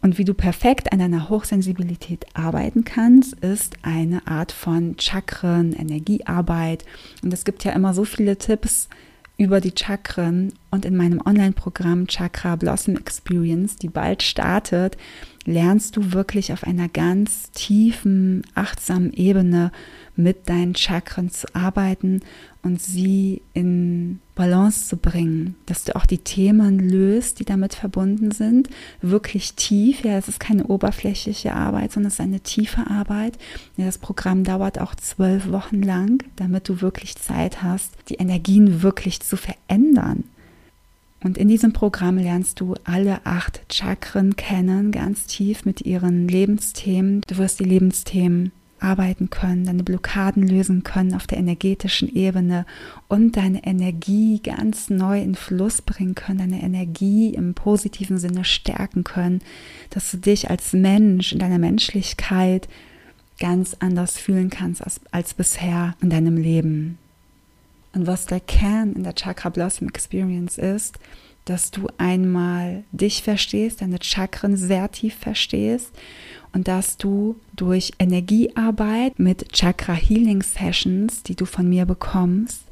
Und 0.00 0.18
wie 0.18 0.24
du 0.24 0.32
perfekt 0.34 0.92
an 0.92 1.00
deiner 1.00 1.28
Hochsensibilität 1.28 2.26
arbeiten 2.34 2.84
kannst, 2.84 3.34
ist 3.40 3.76
eine 3.82 4.26
Art 4.26 4.52
von 4.52 4.96
Chakren, 4.98 5.72
Energiearbeit. 5.72 6.84
Und 7.22 7.32
es 7.32 7.44
gibt 7.44 7.64
ja 7.64 7.72
immer 7.72 7.94
so 7.94 8.04
viele 8.04 8.38
Tipps, 8.38 8.88
über 9.38 9.60
die 9.60 9.72
Chakren 9.74 10.52
und 10.72 10.84
in 10.84 10.96
meinem 10.96 11.22
Online-Programm 11.24 12.08
Chakra 12.08 12.56
Blossom 12.56 12.96
Experience, 12.96 13.76
die 13.76 13.88
bald 13.88 14.24
startet, 14.24 14.96
lernst 15.48 15.96
du 15.96 16.12
wirklich 16.12 16.52
auf 16.52 16.64
einer 16.64 16.88
ganz 16.88 17.50
tiefen, 17.52 18.42
achtsamen 18.54 19.12
Ebene 19.12 19.72
mit 20.14 20.48
deinen 20.48 20.74
Chakren 20.74 21.30
zu 21.30 21.46
arbeiten 21.54 22.20
und 22.62 22.82
sie 22.82 23.40
in 23.54 24.18
Balance 24.34 24.88
zu 24.88 24.96
bringen, 24.96 25.54
dass 25.66 25.84
du 25.84 25.96
auch 25.96 26.06
die 26.06 26.18
Themen 26.18 26.78
löst, 26.80 27.40
die 27.40 27.44
damit 27.44 27.74
verbunden 27.74 28.30
sind, 28.30 28.68
wirklich 29.00 29.54
tief. 29.54 30.04
Ja, 30.04 30.18
es 30.18 30.28
ist 30.28 30.40
keine 30.40 30.66
oberflächliche 30.66 31.54
Arbeit, 31.54 31.92
sondern 31.92 32.08
es 32.08 32.14
ist 32.14 32.20
eine 32.20 32.40
tiefe 32.40 32.86
Arbeit. 32.88 33.38
Ja, 33.76 33.86
das 33.86 33.98
Programm 33.98 34.44
dauert 34.44 34.80
auch 34.80 34.94
zwölf 34.96 35.50
Wochen 35.50 35.82
lang, 35.82 36.24
damit 36.36 36.68
du 36.68 36.82
wirklich 36.82 37.16
Zeit 37.16 37.62
hast, 37.62 37.94
die 38.08 38.16
Energien 38.16 38.82
wirklich 38.82 39.20
zu 39.20 39.36
verändern. 39.36 40.24
Und 41.22 41.36
in 41.36 41.48
diesem 41.48 41.72
Programm 41.72 42.16
lernst 42.16 42.60
du 42.60 42.74
alle 42.84 43.26
acht 43.26 43.60
Chakren 43.72 44.36
kennen, 44.36 44.92
ganz 44.92 45.26
tief 45.26 45.64
mit 45.64 45.80
ihren 45.80 46.28
Lebensthemen. 46.28 47.22
Du 47.26 47.38
wirst 47.38 47.58
die 47.58 47.64
Lebensthemen 47.64 48.52
arbeiten 48.80 49.28
können, 49.28 49.64
deine 49.64 49.82
Blockaden 49.82 50.46
lösen 50.46 50.84
können 50.84 51.14
auf 51.14 51.26
der 51.26 51.38
energetischen 51.38 52.14
Ebene 52.14 52.64
und 53.08 53.36
deine 53.36 53.64
Energie 53.64 54.40
ganz 54.40 54.90
neu 54.90 55.20
in 55.20 55.34
Fluss 55.34 55.82
bringen 55.82 56.14
können, 56.14 56.38
deine 56.38 56.62
Energie 56.62 57.34
im 57.34 57.54
positiven 57.54 58.18
Sinne 58.18 58.44
stärken 58.44 59.02
können, 59.02 59.40
dass 59.90 60.10
du 60.10 60.18
dich 60.18 60.50
als 60.50 60.72
Mensch 60.72 61.32
in 61.32 61.40
deiner 61.40 61.58
Menschlichkeit 61.58 62.68
ganz 63.40 63.76
anders 63.80 64.18
fühlen 64.18 64.50
kannst 64.50 64.82
als, 64.82 65.00
als 65.10 65.34
bisher 65.34 65.94
in 66.00 66.10
deinem 66.10 66.36
Leben. 66.36 66.98
Und 67.94 68.06
was 68.06 68.26
der 68.26 68.40
Kern 68.40 68.92
in 68.92 69.04
der 69.04 69.14
Chakra 69.14 69.48
Blossom 69.48 69.88
Experience 69.88 70.58
ist, 70.58 70.98
dass 71.44 71.70
du 71.70 71.88
einmal 71.96 72.84
dich 72.92 73.22
verstehst, 73.22 73.80
deine 73.80 73.98
Chakren 74.02 74.56
sehr 74.56 74.90
tief 74.90 75.14
verstehst 75.14 75.90
und 76.52 76.68
dass 76.68 76.98
du 76.98 77.36
durch 77.56 77.92
Energiearbeit 77.98 79.18
mit 79.18 79.52
Chakra 79.52 79.94
Healing 79.94 80.42
Sessions, 80.42 81.22
die 81.22 81.36
du 81.36 81.46
von 81.46 81.68
mir 81.68 81.86
bekommst, 81.86 82.64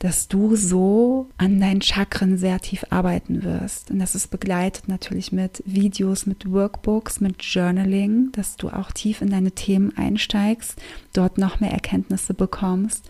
dass 0.00 0.28
du 0.28 0.56
so 0.56 1.28
an 1.36 1.60
deinen 1.60 1.82
Chakren 1.82 2.38
sehr 2.38 2.58
tief 2.60 2.86
arbeiten 2.90 3.42
wirst. 3.42 3.90
Und 3.90 3.98
das 3.98 4.14
ist 4.14 4.28
begleitet 4.28 4.88
natürlich 4.88 5.30
mit 5.30 5.62
Videos, 5.66 6.26
mit 6.26 6.50
Workbooks, 6.50 7.20
mit 7.20 7.42
Journaling, 7.42 8.32
dass 8.32 8.56
du 8.56 8.68
auch 8.68 8.92
tief 8.92 9.20
in 9.20 9.30
deine 9.30 9.52
Themen 9.52 9.96
einsteigst, 9.96 10.80
dort 11.12 11.38
noch 11.38 11.60
mehr 11.60 11.72
Erkenntnisse 11.72 12.34
bekommst 12.34 13.08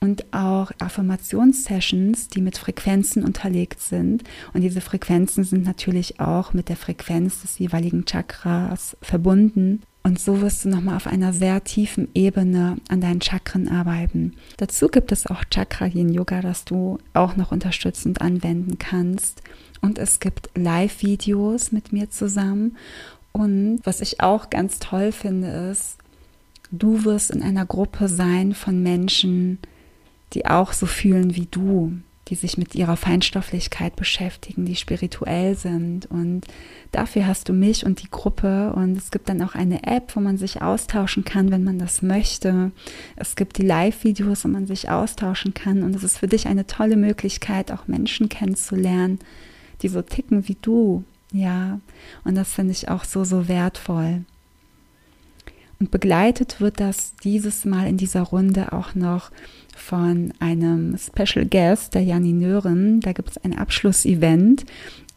und 0.00 0.32
auch 0.32 0.70
Affirmationssessions, 0.78 2.28
die 2.28 2.40
mit 2.40 2.56
Frequenzen 2.56 3.24
unterlegt 3.24 3.80
sind. 3.80 4.22
Und 4.52 4.60
diese 4.60 4.80
Frequenzen 4.80 5.44
sind 5.44 5.64
natürlich 5.64 6.20
auch 6.20 6.52
mit 6.52 6.68
der 6.68 6.76
Frequenz 6.76 7.42
des 7.42 7.58
jeweiligen 7.58 8.04
Chakras 8.04 8.96
verbunden. 9.02 9.82
Und 10.04 10.20
so 10.20 10.40
wirst 10.40 10.64
du 10.64 10.68
nochmal 10.68 10.96
auf 10.96 11.06
einer 11.06 11.32
sehr 11.32 11.64
tiefen 11.64 12.08
Ebene 12.14 12.76
an 12.88 13.00
deinen 13.00 13.20
Chakren 13.20 13.68
arbeiten. 13.68 14.34
Dazu 14.56 14.88
gibt 14.88 15.12
es 15.12 15.26
auch 15.26 15.44
Chakra 15.50 15.86
Yin 15.86 16.12
Yoga, 16.14 16.40
das 16.40 16.64
du 16.64 16.98
auch 17.12 17.36
noch 17.36 17.52
unterstützend 17.52 18.20
anwenden 18.20 18.78
kannst. 18.78 19.42
Und 19.80 19.98
es 19.98 20.20
gibt 20.20 20.50
Live-Videos 20.56 21.72
mit 21.72 21.92
mir 21.92 22.08
zusammen. 22.10 22.76
Und 23.32 23.80
was 23.84 24.00
ich 24.00 24.20
auch 24.20 24.48
ganz 24.50 24.78
toll 24.78 25.12
finde, 25.12 25.48
ist, 25.72 25.98
du 26.70 27.04
wirst 27.04 27.30
in 27.30 27.42
einer 27.42 27.66
Gruppe 27.66 28.08
sein 28.08 28.54
von 28.54 28.82
Menschen, 28.82 29.58
die 30.34 30.46
auch 30.46 30.72
so 30.72 30.86
fühlen 30.86 31.34
wie 31.34 31.46
du, 31.46 31.92
die 32.28 32.34
sich 32.34 32.58
mit 32.58 32.74
ihrer 32.74 32.96
Feinstofflichkeit 32.96 33.96
beschäftigen, 33.96 34.64
die 34.64 34.76
spirituell 34.76 35.56
sind. 35.56 36.06
Und 36.06 36.42
dafür 36.92 37.26
hast 37.26 37.48
du 37.48 37.52
mich 37.52 37.86
und 37.86 38.02
die 38.02 38.10
Gruppe. 38.10 38.72
Und 38.74 38.96
es 38.96 39.10
gibt 39.10 39.28
dann 39.28 39.42
auch 39.42 39.54
eine 39.54 39.84
App, 39.84 40.14
wo 40.14 40.20
man 40.20 40.36
sich 40.36 40.60
austauschen 40.60 41.24
kann, 41.24 41.50
wenn 41.50 41.64
man 41.64 41.78
das 41.78 42.02
möchte. 42.02 42.72
Es 43.16 43.36
gibt 43.36 43.58
die 43.58 43.66
Live-Videos, 43.66 44.44
wo 44.44 44.48
man 44.48 44.66
sich 44.66 44.90
austauschen 44.90 45.54
kann. 45.54 45.82
Und 45.82 45.96
es 45.96 46.04
ist 46.04 46.18
für 46.18 46.28
dich 46.28 46.46
eine 46.46 46.66
tolle 46.66 46.96
Möglichkeit, 46.96 47.72
auch 47.72 47.88
Menschen 47.88 48.28
kennenzulernen, 48.28 49.18
die 49.82 49.88
so 49.88 50.02
ticken 50.02 50.48
wie 50.48 50.56
du. 50.60 51.04
Ja, 51.32 51.80
und 52.24 52.34
das 52.34 52.52
finde 52.52 52.72
ich 52.72 52.88
auch 52.88 53.04
so, 53.04 53.24
so 53.24 53.48
wertvoll. 53.48 54.24
Und 55.80 55.90
begleitet 55.90 56.60
wird 56.60 56.80
das 56.80 57.14
dieses 57.22 57.64
Mal 57.64 57.86
in 57.86 57.96
dieser 57.96 58.22
Runde 58.22 58.72
auch 58.72 58.94
noch 58.94 59.30
von 59.76 60.32
einem 60.40 60.96
Special 60.98 61.46
Guest, 61.46 61.94
der 61.94 62.02
Janineurin. 62.02 63.00
Da 63.00 63.12
gibt 63.12 63.30
es 63.30 63.38
ein 63.38 63.56
Abschlussevent 63.56 64.64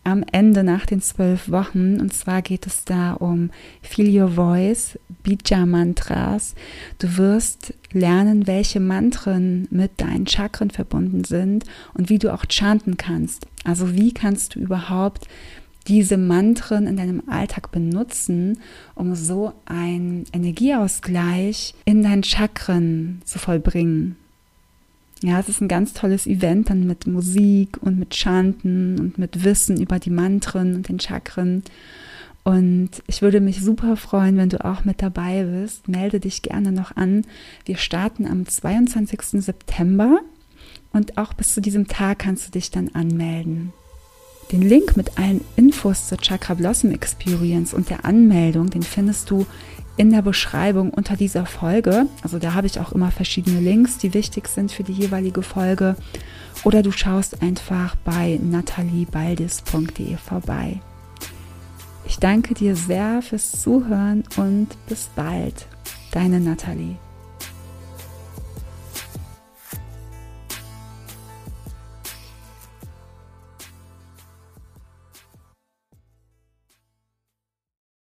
am 0.04 0.24
Ende 0.32 0.63
nach 0.63 0.86
den 0.86 1.02
zwölf 1.02 1.50
Wochen. 1.50 2.00
Und 2.00 2.13
zwar 2.13 2.41
geht 2.41 2.67
es 2.67 2.86
da 2.86 3.13
um 3.13 3.52
Feel 3.82 4.21
Your 4.21 4.30
Voice, 4.30 5.00
Bija 5.24 5.65
Mantras. 5.65 6.56
Du 7.00 7.17
wirst 7.17 7.74
lernen, 7.91 8.47
welche 8.47 8.80
Mantren 8.80 9.67
mit 9.69 10.00
deinen 10.00 10.28
Chakren 10.28 10.71
verbunden 10.71 11.24
sind 11.24 11.65
und 11.93 12.10
wie 12.10 12.19
du 12.19 12.34
auch 12.34 12.45
chanten 12.50 12.97
kannst. 12.97 13.47
Also 13.63 13.93
wie 13.93 14.13
kannst 14.13 14.56
du 14.56 14.60
überhaupt 14.60 15.28
diese 15.87 16.17
Mantren 16.17 16.87
in 16.87 16.97
deinem 16.97 17.23
Alltag 17.27 17.71
benutzen, 17.71 18.59
um 18.95 19.15
so 19.15 19.53
einen 19.65 20.25
Energieausgleich 20.31 21.73
in 21.85 22.03
deinen 22.03 22.23
Chakren 22.23 23.21
zu 23.25 23.39
vollbringen. 23.39 24.15
Ja, 25.23 25.39
es 25.39 25.49
ist 25.49 25.61
ein 25.61 25.67
ganz 25.67 25.93
tolles 25.93 26.25
Event 26.25 26.69
dann 26.69 26.87
mit 26.87 27.05
Musik 27.05 27.77
und 27.81 27.99
mit 27.99 28.15
Chanten 28.15 28.99
und 28.99 29.17
mit 29.17 29.43
Wissen 29.43 29.79
über 29.79 29.99
die 29.99 30.09
Mantren 30.09 30.75
und 30.75 30.89
den 30.89 30.99
Chakren. 30.99 31.63
Und 32.43 32.89
ich 33.05 33.21
würde 33.21 33.39
mich 33.39 33.61
super 33.61 33.97
freuen, 33.97 34.37
wenn 34.37 34.49
du 34.49 34.65
auch 34.65 34.83
mit 34.83 35.03
dabei 35.03 35.43
bist. 35.43 35.87
Melde 35.87 36.19
dich 36.19 36.41
gerne 36.41 36.71
noch 36.71 36.95
an. 36.95 37.23
Wir 37.65 37.77
starten 37.77 38.25
am 38.25 38.47
22. 38.47 39.43
September 39.43 40.19
und 40.91 41.19
auch 41.19 41.33
bis 41.33 41.53
zu 41.53 41.61
diesem 41.61 41.87
Tag 41.87 42.19
kannst 42.19 42.47
du 42.47 42.51
dich 42.51 42.71
dann 42.71 42.89
anmelden. 42.89 43.73
Den 44.51 44.62
Link 44.62 44.97
mit 44.97 45.17
allen 45.17 45.41
Infos 45.56 46.08
zur 46.08 46.17
Chakra 46.17 46.56
Blossom 46.56 46.91
Experience 46.91 47.73
und 47.73 47.89
der 47.89 48.06
Anmeldung, 48.06 48.69
den 48.69 48.84
findest 48.84 49.30
du 49.30 49.45
in 49.97 50.12
der 50.12 50.21
Beschreibung 50.21 50.89
unter 50.89 51.15
dieser 51.15 51.45
Folge. 51.45 52.08
Also 52.23 52.39
da 52.39 52.54
habe 52.54 52.67
ich 52.67 52.80
auch 52.80 52.91
immer 52.91 53.12
verschiedene 53.12 53.60
Links, 53.60 53.97
die 53.97 54.13
wichtig 54.13 54.47
sind 54.47 54.71
für 54.71 54.84
die 54.84 54.93
jeweilige 54.93 55.41
Folge. 55.41 55.95
Oder 56.63 56.84
du 56.84 56.91
schaust 56.91 57.41
einfach 57.41 57.95
bei 58.04 58.39
nataliebaldis.de 58.41 60.17
vorbei. 60.17 60.80
Ich 62.06 62.17
danke 62.17 62.54
dir 62.54 62.75
sehr 62.75 63.21
fürs 63.21 63.62
Zuhören 63.62 64.23
und 64.38 64.67
bis 64.88 65.10
bald. 65.15 65.67
Deine 66.12 66.39
Nathalie. 66.39 66.97